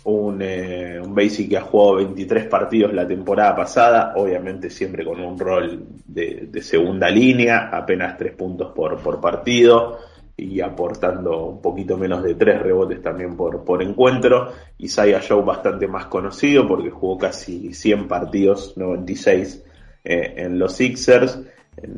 Un, 0.04 0.42
eh, 0.42 1.00
un 1.00 1.14
Basic 1.14 1.50
que 1.50 1.56
ha 1.56 1.62
jugado 1.62 1.96
23 1.96 2.46
partidos 2.46 2.92
la 2.92 3.06
temporada 3.06 3.54
pasada, 3.54 4.14
obviamente 4.16 4.70
siempre 4.70 5.04
con 5.04 5.20
un 5.20 5.38
rol 5.38 5.84
de, 6.06 6.48
de 6.50 6.62
segunda 6.62 7.08
línea, 7.08 7.70
apenas 7.72 8.18
3 8.18 8.34
puntos 8.34 8.72
por, 8.72 9.00
por 9.00 9.20
partido 9.20 9.98
y 10.36 10.60
aportando 10.60 11.46
un 11.46 11.62
poquito 11.62 11.96
menos 11.96 12.22
de 12.22 12.34
3 12.34 12.62
rebotes 12.62 13.02
también 13.02 13.36
por, 13.36 13.64
por 13.64 13.82
encuentro. 13.82 14.52
Isaiah 14.78 15.20
Joe 15.26 15.42
bastante 15.42 15.86
más 15.86 16.06
conocido 16.06 16.66
porque 16.66 16.90
jugó 16.90 17.18
casi 17.18 17.72
100 17.72 18.08
partidos, 18.08 18.76
96 18.76 19.64
eh, 20.04 20.34
en 20.36 20.58
los 20.58 20.74
Sixers. 20.74 21.40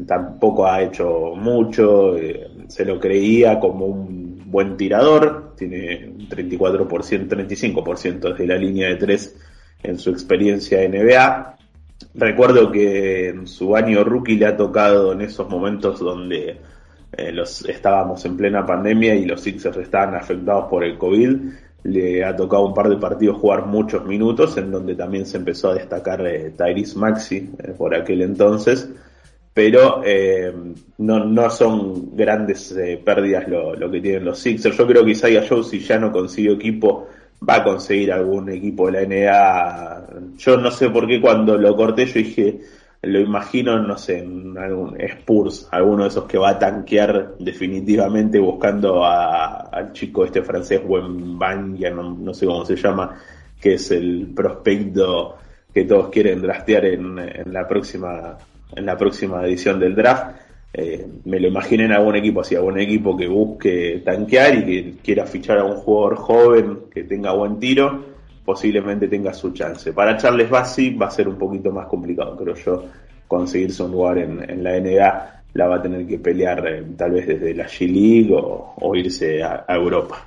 Tampoco 0.06 0.66
ha 0.66 0.82
hecho 0.82 1.32
mucho, 1.34 2.16
eh, 2.16 2.48
se 2.68 2.84
lo 2.84 3.00
creía 3.00 3.58
como 3.58 3.86
un 3.86 4.23
buen 4.54 4.76
tirador, 4.76 5.54
tiene 5.56 6.12
un 6.16 6.28
34%, 6.28 7.26
35% 7.28 8.30
desde 8.30 8.46
la 8.46 8.56
línea 8.56 8.88
de 8.88 8.94
3 8.94 9.36
en 9.82 9.98
su 9.98 10.10
experiencia 10.10 10.80
en 10.80 10.92
NBA. 10.92 11.56
Recuerdo 12.14 12.70
que 12.70 13.30
en 13.30 13.48
su 13.48 13.74
año 13.74 14.04
rookie 14.04 14.36
le 14.36 14.46
ha 14.46 14.56
tocado 14.56 15.12
en 15.12 15.22
esos 15.22 15.48
momentos 15.48 15.98
donde 15.98 16.60
eh, 17.16 17.32
los, 17.32 17.68
estábamos 17.68 18.24
en 18.26 18.36
plena 18.36 18.64
pandemia 18.64 19.16
y 19.16 19.24
los 19.24 19.40
Sixers 19.40 19.76
estaban 19.78 20.14
afectados 20.14 20.66
por 20.70 20.84
el 20.84 20.98
COVID, 20.98 21.36
le 21.82 22.24
ha 22.24 22.36
tocado 22.36 22.68
un 22.68 22.74
par 22.74 22.88
de 22.88 22.96
partidos 22.96 23.38
jugar 23.38 23.66
muchos 23.66 24.06
minutos, 24.06 24.56
en 24.56 24.70
donde 24.70 24.94
también 24.94 25.26
se 25.26 25.36
empezó 25.36 25.70
a 25.70 25.74
destacar 25.74 26.24
eh, 26.24 26.54
Tyrese 26.56 26.96
Maxi 26.96 27.50
eh, 27.58 27.74
por 27.76 27.92
aquel 27.92 28.22
entonces, 28.22 28.88
pero 29.54 30.02
eh, 30.04 30.52
no, 30.98 31.24
no 31.24 31.48
son 31.48 32.16
grandes 32.16 32.72
eh, 32.72 33.00
pérdidas 33.02 33.48
lo, 33.48 33.76
lo, 33.76 33.88
que 33.88 34.00
tienen 34.00 34.24
los 34.24 34.40
Sixers. 34.40 34.76
Yo 34.76 34.84
creo 34.84 35.04
que 35.04 35.12
Isaiah 35.12 35.46
Joe, 35.48 35.62
si 35.62 35.78
ya 35.78 35.96
no 35.96 36.10
consiguió 36.10 36.54
equipo, 36.54 37.06
va 37.48 37.56
a 37.56 37.64
conseguir 37.64 38.12
algún 38.12 38.50
equipo 38.50 38.90
de 38.90 38.92
la 38.92 39.06
NBA. 39.06 40.06
Yo 40.38 40.56
no 40.56 40.72
sé 40.72 40.90
por 40.90 41.06
qué 41.06 41.20
cuando 41.20 41.56
lo 41.56 41.76
corté 41.76 42.06
yo 42.06 42.14
dije, 42.14 42.60
lo 43.02 43.20
imagino, 43.20 43.78
no 43.78 43.96
sé, 43.96 44.18
en 44.18 44.58
algún 44.58 45.00
Spurs, 45.00 45.68
alguno 45.70 46.02
de 46.02 46.08
esos 46.08 46.24
que 46.24 46.38
va 46.38 46.50
a 46.50 46.58
tanquear 46.58 47.36
definitivamente 47.38 48.40
buscando 48.40 49.04
a, 49.04 49.68
al 49.70 49.92
chico 49.92 50.24
este 50.24 50.42
francés 50.42 50.80
Wemban, 50.84 51.76
ya 51.76 51.90
no, 51.90 52.14
no, 52.14 52.34
sé 52.34 52.46
cómo 52.46 52.64
se 52.64 52.74
llama, 52.74 53.20
que 53.60 53.74
es 53.74 53.90
el 53.92 54.32
prospecto 54.34 55.36
que 55.72 55.84
todos 55.84 56.08
quieren 56.08 56.42
draftear 56.42 56.86
en, 56.86 57.18
en 57.18 57.52
la 57.52 57.68
próxima 57.68 58.36
en 58.76 58.86
la 58.86 58.96
próxima 58.96 59.44
edición 59.44 59.78
del 59.78 59.94
draft. 59.94 60.36
Eh, 60.76 61.06
me 61.24 61.38
lo 61.38 61.48
imagino 61.48 61.84
en 61.84 61.92
algún 61.92 62.16
equipo 62.16 62.40
así, 62.40 62.56
algún 62.56 62.80
equipo 62.80 63.16
que 63.16 63.28
busque 63.28 64.02
tanquear 64.04 64.58
y 64.58 64.64
que 64.64 64.94
quiera 65.04 65.24
fichar 65.24 65.58
a 65.58 65.64
un 65.64 65.76
jugador 65.76 66.16
joven 66.16 66.78
que 66.92 67.04
tenga 67.04 67.32
buen 67.32 67.60
tiro, 67.60 68.04
posiblemente 68.44 69.06
tenga 69.06 69.32
su 69.32 69.52
chance. 69.52 69.92
Para 69.92 70.16
Charles 70.16 70.50
Bassi 70.50 70.90
va 70.90 71.06
a 71.06 71.10
ser 71.10 71.28
un 71.28 71.38
poquito 71.38 71.70
más 71.70 71.86
complicado, 71.86 72.36
creo 72.36 72.56
yo, 72.56 72.84
conseguirse 73.28 73.84
un 73.84 73.92
lugar 73.92 74.18
en, 74.18 74.64
la 74.64 74.80
NBA. 74.80 75.30
La 75.54 75.68
va 75.68 75.76
a 75.76 75.82
tener 75.82 76.04
que 76.08 76.18
pelear 76.18 76.66
eh, 76.66 76.82
tal 76.96 77.12
vez 77.12 77.28
desde 77.28 77.54
la 77.54 77.68
G-League 77.68 78.34
o, 78.34 78.74
o, 78.76 78.96
irse 78.96 79.44
a, 79.44 79.64
a 79.68 79.76
Europa. 79.76 80.26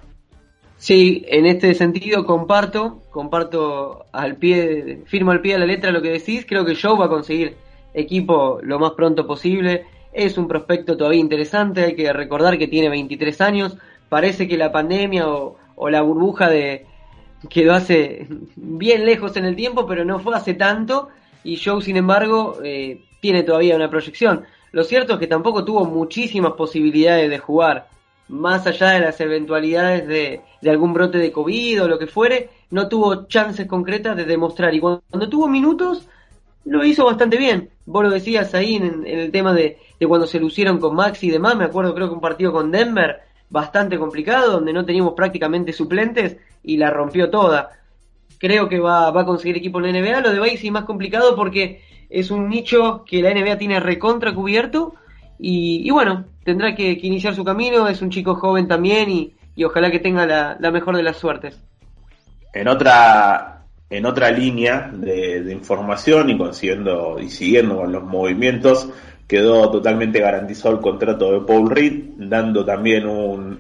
Sí, 0.77 1.25
en 1.27 1.45
este 1.45 1.73
sentido 1.73 2.25
comparto, 2.25 3.01
comparto 3.10 4.05
al 4.13 4.38
pie, 4.38 5.01
firmo 5.05 5.31
al 5.31 5.41
pie 5.41 5.53
de 5.53 5.60
la 5.60 5.65
letra 5.65 5.91
lo 5.91 6.01
que 6.01 6.12
decís, 6.12 6.45
creo 6.47 6.63
que 6.63 6.75
Joe 6.75 6.97
va 6.97 7.07
a 7.07 7.10
conseguir 7.10 7.55
equipo 7.99 8.60
lo 8.62 8.79
más 8.79 8.91
pronto 8.91 9.25
posible. 9.27 9.86
Es 10.13 10.38
un 10.38 10.47
prospecto 10.47 10.97
todavía 10.97 11.19
interesante, 11.19 11.83
hay 11.83 11.95
que 11.95 12.12
recordar 12.13 12.57
que 12.57 12.67
tiene 12.67 12.89
23 12.89 13.41
años. 13.41 13.77
Parece 14.10 14.47
que 14.47 14.57
la 14.57 14.71
pandemia 14.71 15.27
o, 15.27 15.57
o 15.75 15.89
la 15.89 16.01
burbuja 16.01 16.49
de 16.49 16.86
quedó 17.49 17.73
hace 17.73 18.27
bien 18.55 19.05
lejos 19.05 19.36
en 19.38 19.45
el 19.45 19.55
tiempo, 19.55 19.86
pero 19.86 20.05
no 20.05 20.19
fue 20.19 20.36
hace 20.36 20.53
tanto. 20.53 21.10
Y 21.43 21.57
Joe, 21.57 21.81
sin 21.81 21.97
embargo, 21.97 22.57
eh, 22.63 23.01
tiene 23.21 23.43
todavía 23.43 23.75
una 23.75 23.89
proyección. 23.89 24.45
Lo 24.71 24.83
cierto 24.83 25.13
es 25.13 25.19
que 25.19 25.27
tampoco 25.27 25.63
tuvo 25.63 25.86
muchísimas 25.86 26.53
posibilidades 26.53 27.29
de 27.29 27.39
jugar. 27.39 27.88
Más 28.27 28.67
allá 28.67 28.91
de 28.91 28.99
las 28.99 29.21
eventualidades 29.21 30.07
de, 30.07 30.41
algún 30.69 30.93
brote 30.93 31.17
de 31.17 31.31
COVID 31.31 31.83
o 31.83 31.88
lo 31.88 31.97
que 31.97 32.07
fuere, 32.07 32.49
no 32.71 32.89
tuvo 32.89 33.27
chances 33.27 33.65
concretas 33.67 34.17
de 34.17 34.25
demostrar. 34.25 34.73
Y 34.73 34.81
cuando 34.81 35.29
tuvo 35.29 35.47
minutos, 35.47 36.10
lo 36.67 36.84
hizo 36.86 37.06
bastante 37.06 37.38
bien. 37.38 37.69
Vos 37.86 38.03
lo 38.03 38.10
decías 38.10 38.53
ahí 38.53 38.75
en, 38.75 39.06
el 39.06 39.32
tema 39.32 39.53
de, 39.53 39.77
de, 39.99 40.08
cuando 40.08 40.27
se 40.27 40.39
lucieron 40.39 40.80
con 40.80 40.95
Maxi 40.95 41.27
y 41.27 41.32
demás. 41.32 41.56
Me 41.56 41.65
acuerdo, 41.65 41.95
creo 41.95 42.10
que 42.10 42.15
un 42.15 42.21
partido 42.21 42.51
con 42.51 42.71
Denver 42.71 43.21
bastante 43.49 43.97
complicado, 43.97 44.51
donde 44.51 44.73
no 44.73 44.86
teníamos 44.86 45.13
prácticamente 45.13 45.71
suplentes 45.71 46.38
y 46.63 46.77
la 46.77 46.91
rompió 46.91 47.30
toda. 47.30 47.71
Creo 48.38 48.67
que 48.67 48.80
va, 48.80 49.10
va 49.12 49.21
a 49.21 49.25
conseguir 49.25 49.58
equipo 49.58 49.80
en 49.80 49.93
la 49.93 49.99
NBA. 49.99 50.21
Lo 50.21 50.34
de 50.34 50.39
Basie 50.39 50.69
más 50.69 50.84
complicado 50.84 51.36
porque 51.36 51.82
es 52.10 52.30
un 52.30 52.49
nicho 52.49 53.03
que 53.06 53.21
la 53.21 53.34
NBA 53.34 53.58
tiene 53.58 53.80
recontra 53.80 54.34
cubierto. 54.34 54.93
Y, 55.39 55.88
y 55.88 55.91
bueno, 55.91 56.25
tendrá 56.43 56.75
que, 56.75 56.97
que, 56.97 57.08
iniciar 57.08 57.34
su 57.34 57.45
camino. 57.45 57.88
Es 57.88 58.01
un 58.01 58.10
chico 58.10 58.36
joven 58.36 58.67
también 58.67 59.10
y, 59.10 59.34
y 59.56 59.63
ojalá 59.63 59.89
que 59.89 59.99
tenga 59.99 60.25
la, 60.25 60.58
la 60.60 60.71
mejor 60.71 60.97
de 60.97 61.03
las 61.03 61.17
suertes. 61.17 61.60
En 62.53 62.67
otra 62.67 63.57
en 63.89 64.06
otra 64.06 64.32
línea 64.32 64.91
de, 64.93 65.52
información 65.52 66.30
y 66.30 66.38
consiguiendo 66.38 67.17
y 67.19 67.30
siguiendo 67.30 67.78
con 67.78 67.91
los 67.91 68.04
movimientos, 68.04 68.89
quedó 69.28 69.69
totalmente 69.71 70.19
garantizado 70.19 70.76
el 70.76 70.82
contrato 70.82 71.32
de 71.32 71.45
Paul 71.45 71.69
Reed, 71.69 72.04
dando 72.17 72.65
también 72.65 73.08
un, 73.08 73.60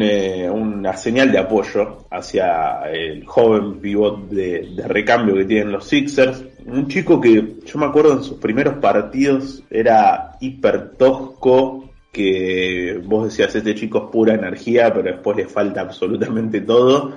eh, 0.00 0.50
una 0.50 0.96
señal 0.96 1.30
de 1.30 1.38
apoyo 1.38 2.06
hacia 2.10 2.90
el 2.90 3.24
joven 3.24 3.78
pivot 3.80 4.28
de, 4.28 4.82
recambio 4.86 5.36
que 5.36 5.44
tienen 5.44 5.72
los 5.72 5.86
Sixers. 5.86 6.44
Un 6.66 6.88
chico 6.88 7.20
que 7.20 7.56
yo 7.64 7.78
me 7.78 7.86
acuerdo 7.86 8.14
en 8.14 8.24
sus 8.24 8.38
primeros 8.38 8.74
partidos 8.74 9.62
era 9.70 10.36
hiper 10.40 10.90
tosco, 10.98 11.84
que 12.10 13.00
vos 13.04 13.26
decías, 13.26 13.54
este 13.54 13.76
chico 13.76 13.98
es 14.06 14.10
pura 14.10 14.34
energía, 14.34 14.92
pero 14.92 15.04
después 15.12 15.36
le 15.36 15.46
falta 15.46 15.82
absolutamente 15.82 16.62
todo 16.62 17.14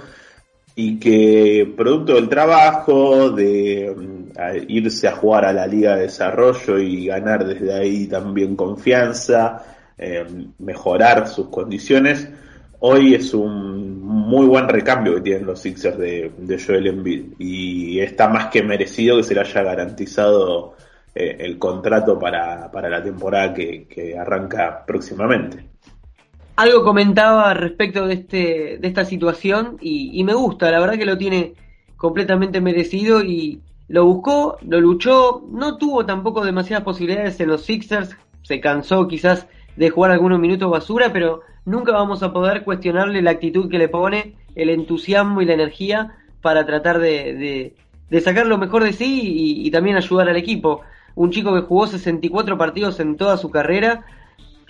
y 0.82 1.00
que 1.00 1.72
producto 1.78 2.15
del 2.15 2.28
trabajo, 2.28 3.30
de 3.30 3.94
mm, 3.96 4.65
irse 4.67 5.08
a 5.08 5.15
jugar 5.15 5.46
a 5.46 5.54
la 5.54 5.67
Liga 5.67 5.96
de 5.96 6.04
Desarrollo 6.04 6.80
y 6.80 7.06
ganar 7.06 7.46
desde 7.46 7.72
ahí 7.72 8.08
también 8.08 8.56
confianza, 8.56 9.63
eh, 9.98 10.26
mejorar 10.58 11.28
sus 11.28 11.50
condiciones, 11.50 12.28
hoy 12.80 13.13
es 13.13 13.34
un 13.36 14.02
muy 14.02 14.48
buen 14.48 14.67
recambio 14.67 15.15
que 15.15 15.22
tienen 15.22 15.46
los 15.46 15.60
Sixers 15.60 16.00
de, 16.00 16.32
de 16.36 16.60
Joel 16.60 16.88
Embiid. 16.88 17.34
Y 17.38 18.00
está 18.00 18.28
más 18.28 18.48
que 18.48 18.63
merecido 18.63 19.17
que 19.17 19.24
se 19.24 19.36
le 19.36 19.41
haya 19.41 19.62
garantizado 19.62 20.76
eh, 21.13 21.38
el 21.39 21.60
contrato 21.60 22.17
para, 22.17 22.72
para 22.72 22.89
la 22.89 23.04
temporada 23.04 23.54
que, 23.54 23.86
que 23.88 24.17
arranca 24.17 24.84
próximamente 24.86 25.72
algo 26.56 26.84
comentaba 26.84 27.54
respecto 27.54 28.08
de 28.08 28.14
este 28.16 28.78
de 28.80 28.88
esta 28.88 29.06
situación 29.06 29.78
y, 29.82 30.12
y, 30.14 30.24
me 30.24 30.34
gusta, 30.34 30.70
la 30.72 30.80
verdad 30.80 30.98
que 30.98 31.06
lo 31.06 31.18
tiene 31.18 31.54
completamente 31.98 32.62
merecido 32.62 33.24
y 33.24 33.62
lo 33.88 34.06
buscó, 34.06 34.58
lo 34.68 34.80
luchó, 34.80 35.44
no 35.52 35.78
tuvo 35.78 36.06
tampoco 36.06 36.46
demasiadas 36.46 36.86
posibilidades 36.86 37.40
en 37.42 37.50
los 37.50 37.64
Sixers, 37.64 38.16
se 38.42 38.60
cansó 38.62 39.08
quizás 39.08 39.48
de 39.76 39.90
jugar 39.90 40.12
algunos 40.12 40.40
minutos 40.40 40.72
basura, 40.72 41.12
pero 41.12 41.42
nunca 41.66 41.92
vamos 41.92 42.24
a 42.24 42.32
poder 42.32 42.64
cuestionarle 42.64 43.22
la 43.22 43.32
actitud 43.32 43.70
que 43.70 43.78
le 43.78 43.90
pone, 43.90 44.36
el 44.56 44.70
entusiasmo 44.70 45.42
y 45.42 45.46
la 45.46 45.54
energía 45.54 46.16
para 46.42 46.66
tratar 46.66 47.00
de, 47.00 47.76
sacar 48.24 48.48
lo 48.48 48.58
mejor 48.58 48.84
de 48.84 48.94
sí 48.94 49.22
y, 49.24 49.68
y 49.68 49.72
también 49.72 49.98
ayudar 49.98 50.30
al 50.30 50.38
equipo. 50.38 50.82
Un 51.14 51.32
chico 51.32 51.54
que 51.54 51.62
jugó 51.68 51.88
64 51.88 52.58
partidos 52.58 53.00
en 53.00 53.18
toda 53.18 53.38
su 53.38 53.52
carrera, 53.52 54.06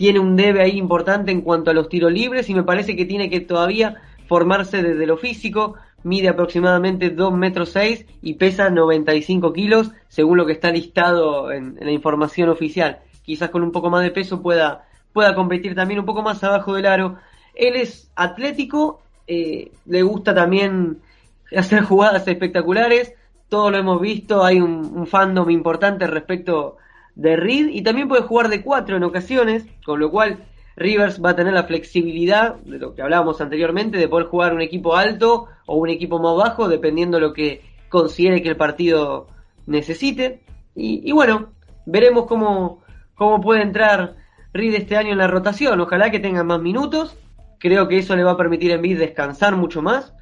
tiene 0.01 0.17
un 0.17 0.35
debe 0.35 0.63
ahí 0.63 0.79
importante 0.79 1.31
en 1.31 1.41
cuanto 1.41 1.69
a 1.69 1.75
los 1.75 1.87
tiros 1.87 2.11
libres 2.11 2.49
y 2.49 2.55
me 2.55 2.63
parece 2.63 2.95
que 2.95 3.05
tiene 3.05 3.29
que 3.29 3.39
todavía 3.39 4.01
formarse 4.25 4.81
desde 4.81 5.05
lo 5.05 5.15
físico. 5.15 5.75
Mide 6.01 6.27
aproximadamente 6.27 7.11
2 7.11 7.33
metros 7.33 7.69
6 7.73 8.07
y 8.23 8.33
pesa 8.33 8.71
95 8.71 9.53
kilos 9.53 9.91
según 10.07 10.39
lo 10.39 10.47
que 10.47 10.53
está 10.53 10.71
listado 10.71 11.51
en, 11.51 11.77
la 11.79 11.91
información 11.91 12.49
oficial. 12.49 12.97
Quizás 13.21 13.51
con 13.51 13.61
un 13.61 13.71
poco 13.71 13.91
más 13.91 14.01
de 14.01 14.09
peso 14.09 14.41
pueda, 14.41 14.87
pueda 15.13 15.35
competir 15.35 15.75
también 15.75 15.99
un 15.99 16.07
poco 16.07 16.23
más 16.23 16.43
abajo 16.43 16.73
del 16.73 16.87
aro. 16.87 17.17
Él 17.53 17.75
es 17.75 18.09
atlético, 18.15 19.03
eh, 19.27 19.71
le 19.85 20.01
gusta 20.01 20.33
también 20.33 20.97
hacer 21.55 21.83
jugadas 21.91 22.27
espectaculares. 22.27 23.13
Todo 23.49 23.69
lo 23.69 23.77
hemos 23.77 24.01
visto, 24.01 24.43
hay 24.43 24.61
un, 24.61 24.93
un 24.95 25.05
fandom 25.05 25.51
importante 25.51 26.07
respecto 26.07 26.77
de 27.15 27.35
Reed 27.35 27.67
y 27.69 27.81
también 27.81 28.07
puede 28.07 28.23
jugar 28.23 28.49
de 28.49 28.61
4 28.61 28.97
en 28.97 29.03
ocasiones, 29.03 29.65
con 29.85 29.99
lo 29.99 30.11
cual 30.11 30.45
Rivers 30.75 31.23
va 31.23 31.31
a 31.31 31.35
tener 31.35 31.53
la 31.53 31.63
flexibilidad 31.63 32.55
de 32.55 32.79
lo 32.79 32.95
que 32.95 33.01
hablábamos 33.01 33.41
anteriormente 33.41 33.97
de 33.97 34.07
poder 34.07 34.27
jugar 34.27 34.53
un 34.53 34.61
equipo 34.61 34.95
alto 34.95 35.47
o 35.65 35.75
un 35.75 35.89
equipo 35.89 36.19
más 36.19 36.35
bajo 36.35 36.67
dependiendo 36.67 37.19
lo 37.19 37.33
que 37.33 37.61
considere 37.89 38.41
que 38.41 38.49
el 38.49 38.57
partido 38.57 39.27
necesite. 39.67 40.41
Y, 40.75 41.11
bueno 41.11 41.49
veremos 41.85 42.25
cómo, 42.27 42.81
cómo 43.15 43.41
puede 43.41 43.61
entrar 43.61 44.15
Reed 44.53 44.75
este 44.75 44.97
año 44.97 45.11
en 45.11 45.17
la 45.17 45.27
rotación. 45.27 45.79
Ojalá 45.79 46.11
que 46.11 46.19
tenga 46.19 46.43
más 46.43 46.61
minutos. 46.61 47.17
Creo 47.57 47.87
que 47.87 47.97
eso 47.97 48.15
le 48.15 48.23
va 48.23 48.31
a 48.31 48.37
permitir 48.37 48.73
a 48.73 48.77
descansar 48.77 49.55
mucho 49.55 49.81
más. 49.81 50.13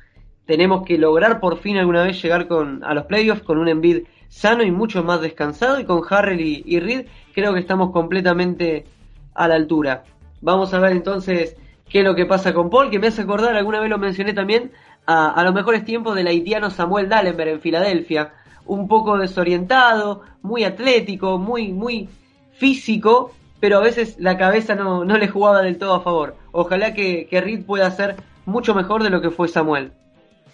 Tenemos 0.46 0.86
que 0.86 0.98
lograr 0.98 1.40
por 1.40 1.60
fin 1.60 1.78
alguna 1.78 2.04
vez 2.04 2.22
llegar 2.22 2.48
con, 2.48 2.84
a 2.84 2.94
los 2.94 3.06
playoffs 3.06 3.44
con 3.44 3.58
un 3.58 3.68
Embiid 3.68 4.04
sano 4.30 4.64
y 4.64 4.72
mucho 4.72 5.04
más 5.04 5.20
descansado 5.22 5.80
y 5.80 5.86
con 5.86 6.02
Harrell 6.10 6.40
y, 6.40 6.80
Reed 6.80 7.08
creo 7.34 7.54
que 7.54 7.60
estamos 7.60 7.92
completamente 7.92 8.86
a 9.34 9.48
la 9.48 9.56
altura. 9.56 10.04
Vamos 10.42 10.74
a 10.74 10.80
ver 10.80 10.94
entonces 10.94 11.58
qué 11.90 12.00
es 12.00 12.06
lo 12.06 12.16
que 12.16 12.26
pasa 12.26 12.54
con 12.54 12.70
Paul, 12.70 12.90
que 12.90 13.00
me 13.00 13.08
hace 13.08 13.24
acordar, 13.24 13.56
alguna 13.56 13.80
vez 13.80 13.90
lo 13.90 13.98
mencioné 13.98 14.34
también, 14.34 14.72
a, 15.06 15.44
los 15.44 15.54
mejores 15.54 15.84
tiempos 15.84 16.16
del 16.16 16.28
haitiano 16.28 16.70
Samuel 16.70 17.10
Dallenberg 17.10 17.50
en 17.50 17.62
Filadelfia, 17.62 18.34
un 18.68 18.88
poco 18.88 19.18
desorientado, 19.18 20.22
muy 20.44 20.64
atlético, 20.64 21.40
muy, 21.40 21.74
muy 21.74 22.08
físico, 22.54 23.32
pero 23.60 23.78
a 23.78 23.82
veces 23.82 24.18
la 24.20 24.38
cabeza 24.38 24.76
no, 24.76 25.04
no 25.04 25.18
le 25.18 25.28
jugaba 25.28 25.64
del 25.64 25.80
todo 25.80 25.96
a 25.96 26.02
favor. 26.02 26.36
Ojalá 26.52 26.94
que, 26.94 27.28
que 27.28 27.42
Reed 27.42 27.66
pueda 27.66 27.90
ser 27.90 28.18
mucho 28.46 28.76
mejor 28.76 29.02
de 29.02 29.10
lo 29.10 29.20
que 29.22 29.32
fue 29.32 29.48
Samuel. 29.48 29.92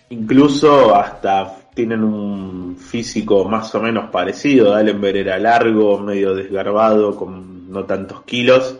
Incluso 0.09 0.95
hasta 0.95 1.57
tienen 1.75 2.03
un 2.03 2.77
físico 2.77 3.45
más 3.45 3.75
o 3.75 3.81
menos 3.81 4.09
parecido. 4.09 4.71
Dallenberg 4.71 5.17
era 5.17 5.37
largo, 5.37 5.99
medio 5.99 6.33
desgarbado, 6.33 7.15
con 7.15 7.69
no 7.71 7.83
tantos 7.83 8.23
kilos. 8.23 8.79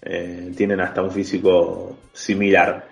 Eh, 0.00 0.52
tienen 0.56 0.80
hasta 0.80 1.02
un 1.02 1.10
físico 1.10 1.98
similar. 2.12 2.86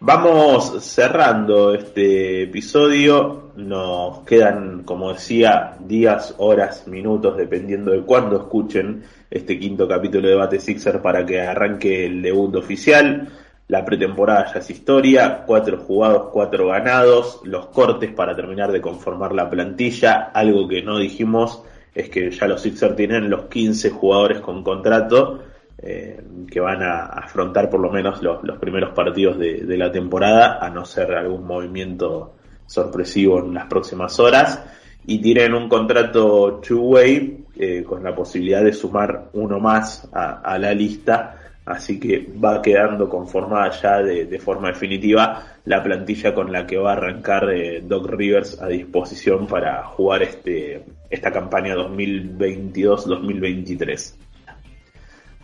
Vamos 0.00 0.84
cerrando 0.84 1.74
este 1.74 2.42
episodio. 2.42 3.52
Nos 3.56 4.20
quedan, 4.20 4.82
como 4.82 5.12
decía, 5.12 5.76
días, 5.80 6.34
horas, 6.38 6.86
minutos, 6.88 7.36
dependiendo 7.36 7.92
de 7.92 8.02
cuándo 8.02 8.36
escuchen 8.36 9.04
este 9.30 9.58
quinto 9.58 9.86
capítulo 9.86 10.26
de 10.26 10.34
Debate 10.34 10.60
Sixer 10.60 11.00
para 11.00 11.24
que 11.24 11.40
arranque 11.40 12.06
el 12.06 12.22
debut 12.22 12.56
oficial. 12.56 13.28
La 13.68 13.84
pretemporada 13.84 14.52
ya 14.52 14.60
es 14.60 14.70
historia, 14.70 15.44
cuatro 15.46 15.78
jugados, 15.78 16.30
cuatro 16.32 16.68
ganados, 16.68 17.40
los 17.44 17.66
cortes 17.66 18.12
para 18.12 18.34
terminar 18.34 18.72
de 18.72 18.80
conformar 18.80 19.32
la 19.32 19.48
plantilla, 19.48 20.30
algo 20.32 20.66
que 20.66 20.82
no 20.82 20.98
dijimos 20.98 21.62
es 21.94 22.08
que 22.10 22.30
ya 22.30 22.46
los 22.46 22.62
Sixers 22.62 22.96
tienen 22.96 23.28
los 23.28 23.46
15 23.46 23.90
jugadores 23.90 24.40
con 24.40 24.62
contrato 24.62 25.40
eh, 25.80 26.20
que 26.50 26.60
van 26.60 26.82
a 26.82 27.06
afrontar 27.06 27.70
por 27.70 27.80
lo 27.80 27.90
menos 27.90 28.22
los, 28.22 28.42
los 28.42 28.58
primeros 28.58 28.94
partidos 28.94 29.38
de, 29.38 29.76
la 29.76 29.92
temporada, 29.92 30.58
a 30.60 30.70
no 30.70 30.84
ser 30.84 31.12
algún 31.14 31.46
movimiento 31.46 32.34
sorpresivo 32.66 33.38
en 33.40 33.54
las 33.54 33.66
próximas 33.66 34.18
horas. 34.18 34.64
Y 35.06 35.20
tienen 35.20 35.54
un 35.54 35.68
contrato 35.68 36.60
two-way 36.60 37.44
eh, 37.56 37.82
con 37.82 38.02
la 38.02 38.14
posibilidad 38.14 38.62
de 38.62 38.72
sumar 38.72 39.30
uno 39.32 39.58
más 39.58 40.08
a, 40.12 40.58
la 40.58 40.74
lista. 40.74 41.37
Así 41.68 42.00
que 42.00 42.26
va 42.42 42.62
quedando 42.62 43.10
conformada 43.10 43.70
ya 43.70 44.02
de, 44.02 44.38
forma 44.38 44.68
definitiva 44.68 45.58
la 45.66 45.82
plantilla 45.82 46.34
con 46.34 46.50
la 46.50 46.66
que 46.66 46.78
va 46.78 46.92
a 46.92 46.94
arrancar 46.94 47.50
eh, 47.50 47.82
Doc 47.84 48.08
Rivers 48.08 48.58
a 48.62 48.68
disposición 48.68 49.46
para 49.46 49.84
jugar 49.84 50.22
este, 50.22 50.82
esta 51.10 51.30
campaña 51.30 51.74
2022-2023. 51.74 54.14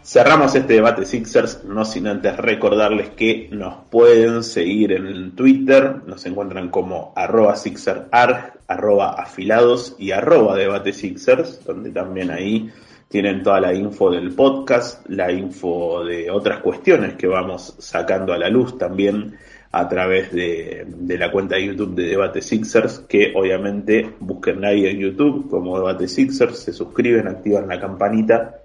Cerramos 0.02 0.54
este 0.54 0.72
debate 0.74 1.04
Sixers, 1.04 1.64
no 1.64 1.84
sin 1.84 2.06
antes 2.06 2.38
recordarles 2.38 3.10
que 3.10 3.50
nos 3.50 3.84
pueden 3.90 4.42
seguir 4.42 4.92
en 4.92 5.34
Twitter, 5.34 5.96
nos 6.06 6.24
encuentran 6.24 6.70
como 6.70 7.12
arroba 7.16 7.54
SixerArg, 7.56 8.54
arroba 8.66 9.12
afilados 9.12 9.94
y 9.98 10.12
arroba 10.12 10.56
debate 10.56 10.94
Sixers, 10.94 11.62
donde 11.64 11.90
también 11.90 12.30
ahí 12.30 12.72
tienen 13.14 13.44
toda 13.44 13.60
la 13.60 13.72
info 13.72 14.10
del 14.10 14.34
podcast, 14.34 15.08
la 15.08 15.30
info 15.30 16.04
de 16.04 16.28
otras 16.32 16.58
cuestiones 16.58 17.14
que 17.14 17.28
vamos 17.28 17.76
sacando 17.78 18.32
a 18.32 18.38
la 18.38 18.48
luz 18.48 18.76
también 18.76 19.36
a 19.70 19.88
través 19.88 20.32
de, 20.32 20.84
la 21.16 21.30
cuenta 21.30 21.54
de 21.54 21.66
YouTube 21.66 21.94
de 21.94 22.08
Debate 22.08 22.42
Sixers, 22.42 23.04
que 23.08 23.32
obviamente 23.36 24.16
busquen 24.18 24.64
ahí 24.64 24.86
en 24.86 24.98
YouTube 24.98 25.48
como 25.48 25.78
Debate 25.78 26.08
Sixers, 26.08 26.58
se 26.58 26.72
suscriben, 26.72 27.28
activan 27.28 27.68
la 27.68 27.78
campanita 27.78 28.56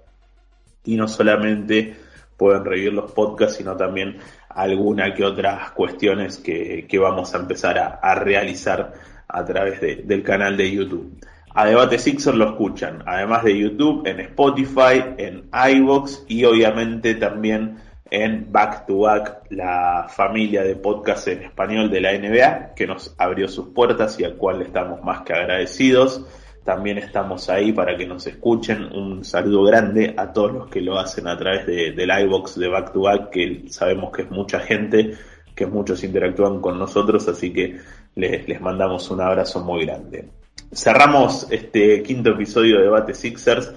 y 0.82 0.96
no 0.96 1.06
solamente 1.06 1.94
pueden 2.36 2.64
revivir 2.64 2.92
los 2.92 3.12
podcasts, 3.12 3.58
sino 3.58 3.76
también 3.76 4.16
alguna 4.48 5.14
que 5.14 5.22
otras 5.22 5.70
cuestiones 5.70 6.38
que, 6.38 6.88
que 6.88 6.98
vamos 6.98 7.32
a 7.36 7.38
empezar 7.38 7.78
a, 7.78 8.00
a 8.02 8.16
realizar 8.16 8.94
a 9.28 9.44
través 9.44 9.80
de, 9.80 10.02
del 10.04 10.24
canal 10.24 10.56
de 10.56 10.72
YouTube. 10.72 11.20
A 11.52 11.66
Debate 11.66 11.98
Sixer 11.98 12.36
lo 12.36 12.50
escuchan, 12.50 13.02
además 13.06 13.42
de 13.42 13.58
YouTube, 13.58 14.06
en 14.06 14.20
Spotify, 14.20 15.02
en 15.18 15.50
iVoox 15.52 16.24
y 16.28 16.44
obviamente 16.44 17.16
también 17.16 17.78
en 18.08 18.52
Back 18.52 18.86
to 18.86 19.00
Back, 19.00 19.42
la 19.50 20.06
familia 20.08 20.62
de 20.62 20.76
podcasts 20.76 21.26
en 21.26 21.42
español 21.42 21.90
de 21.90 22.00
la 22.00 22.12
NBA, 22.12 22.74
que 22.74 22.86
nos 22.86 23.16
abrió 23.18 23.48
sus 23.48 23.68
puertas 23.68 24.18
y 24.20 24.24
al 24.24 24.36
cual 24.36 24.62
estamos 24.62 25.02
más 25.02 25.22
que 25.22 25.32
agradecidos. 25.32 26.24
También 26.64 26.98
estamos 26.98 27.48
ahí 27.48 27.72
para 27.72 27.96
que 27.96 28.06
nos 28.06 28.28
escuchen. 28.28 28.84
Un 28.92 29.24
saludo 29.24 29.64
grande 29.64 30.14
a 30.16 30.32
todos 30.32 30.52
los 30.52 30.68
que 30.68 30.80
lo 30.80 31.00
hacen 31.00 31.26
a 31.26 31.36
través 31.36 31.66
de, 31.66 31.90
del 31.92 32.10
iBox 32.26 32.60
de 32.60 32.68
Back 32.68 32.92
to 32.92 33.00
Back, 33.02 33.30
que 33.30 33.64
sabemos 33.70 34.12
que 34.12 34.22
es 34.22 34.30
mucha 34.30 34.60
gente, 34.60 35.14
que 35.56 35.66
muchos 35.66 36.04
interactúan 36.04 36.60
con 36.60 36.78
nosotros, 36.78 37.26
así 37.26 37.52
que 37.52 37.78
les, 38.14 38.46
les 38.46 38.60
mandamos 38.60 39.10
un 39.10 39.20
abrazo 39.20 39.64
muy 39.64 39.84
grande. 39.84 40.28
Cerramos 40.72 41.46
este 41.50 42.02
quinto 42.02 42.30
episodio 42.30 42.78
de 42.78 42.84
Debate 42.84 43.14
Sixers 43.14 43.72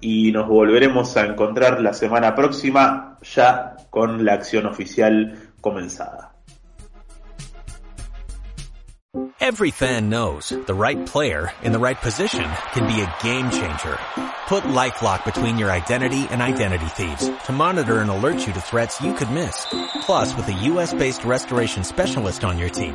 y 0.00 0.30
nos 0.30 0.46
volveremos 0.46 1.16
a 1.16 1.26
encontrar 1.26 1.80
la 1.80 1.92
semana 1.92 2.34
próxima 2.34 3.18
ya 3.22 3.76
con 3.90 4.24
la 4.24 4.34
acción 4.34 4.66
oficial 4.66 5.50
comenzada. 5.60 6.32
Every 9.40 9.70
fan 9.70 10.10
knows 10.10 10.50
the 10.50 10.74
right 10.74 11.06
player 11.06 11.52
in 11.62 11.72
the 11.72 11.78
right 11.78 11.96
position 11.96 12.44
can 12.72 12.86
be 12.86 13.00
a 13.00 13.14
game 13.22 13.50
changer. 13.50 13.98
Put 14.46 14.64
LifeLock 14.64 15.24
between 15.24 15.56
your 15.56 15.70
identity 15.70 16.26
and 16.30 16.42
identity 16.42 16.86
thieves 16.86 17.30
to 17.46 17.52
monitor 17.52 18.00
and 18.00 18.10
alert 18.10 18.46
you 18.46 18.52
to 18.52 18.60
threats 18.60 19.00
you 19.00 19.14
could 19.14 19.30
miss. 19.30 19.66
Plus, 20.02 20.36
with 20.36 20.48
a 20.48 20.64
US-based 20.72 21.24
restoration 21.24 21.82
specialist 21.82 22.44
on 22.44 22.58
your 22.58 22.68
team, 22.68 22.94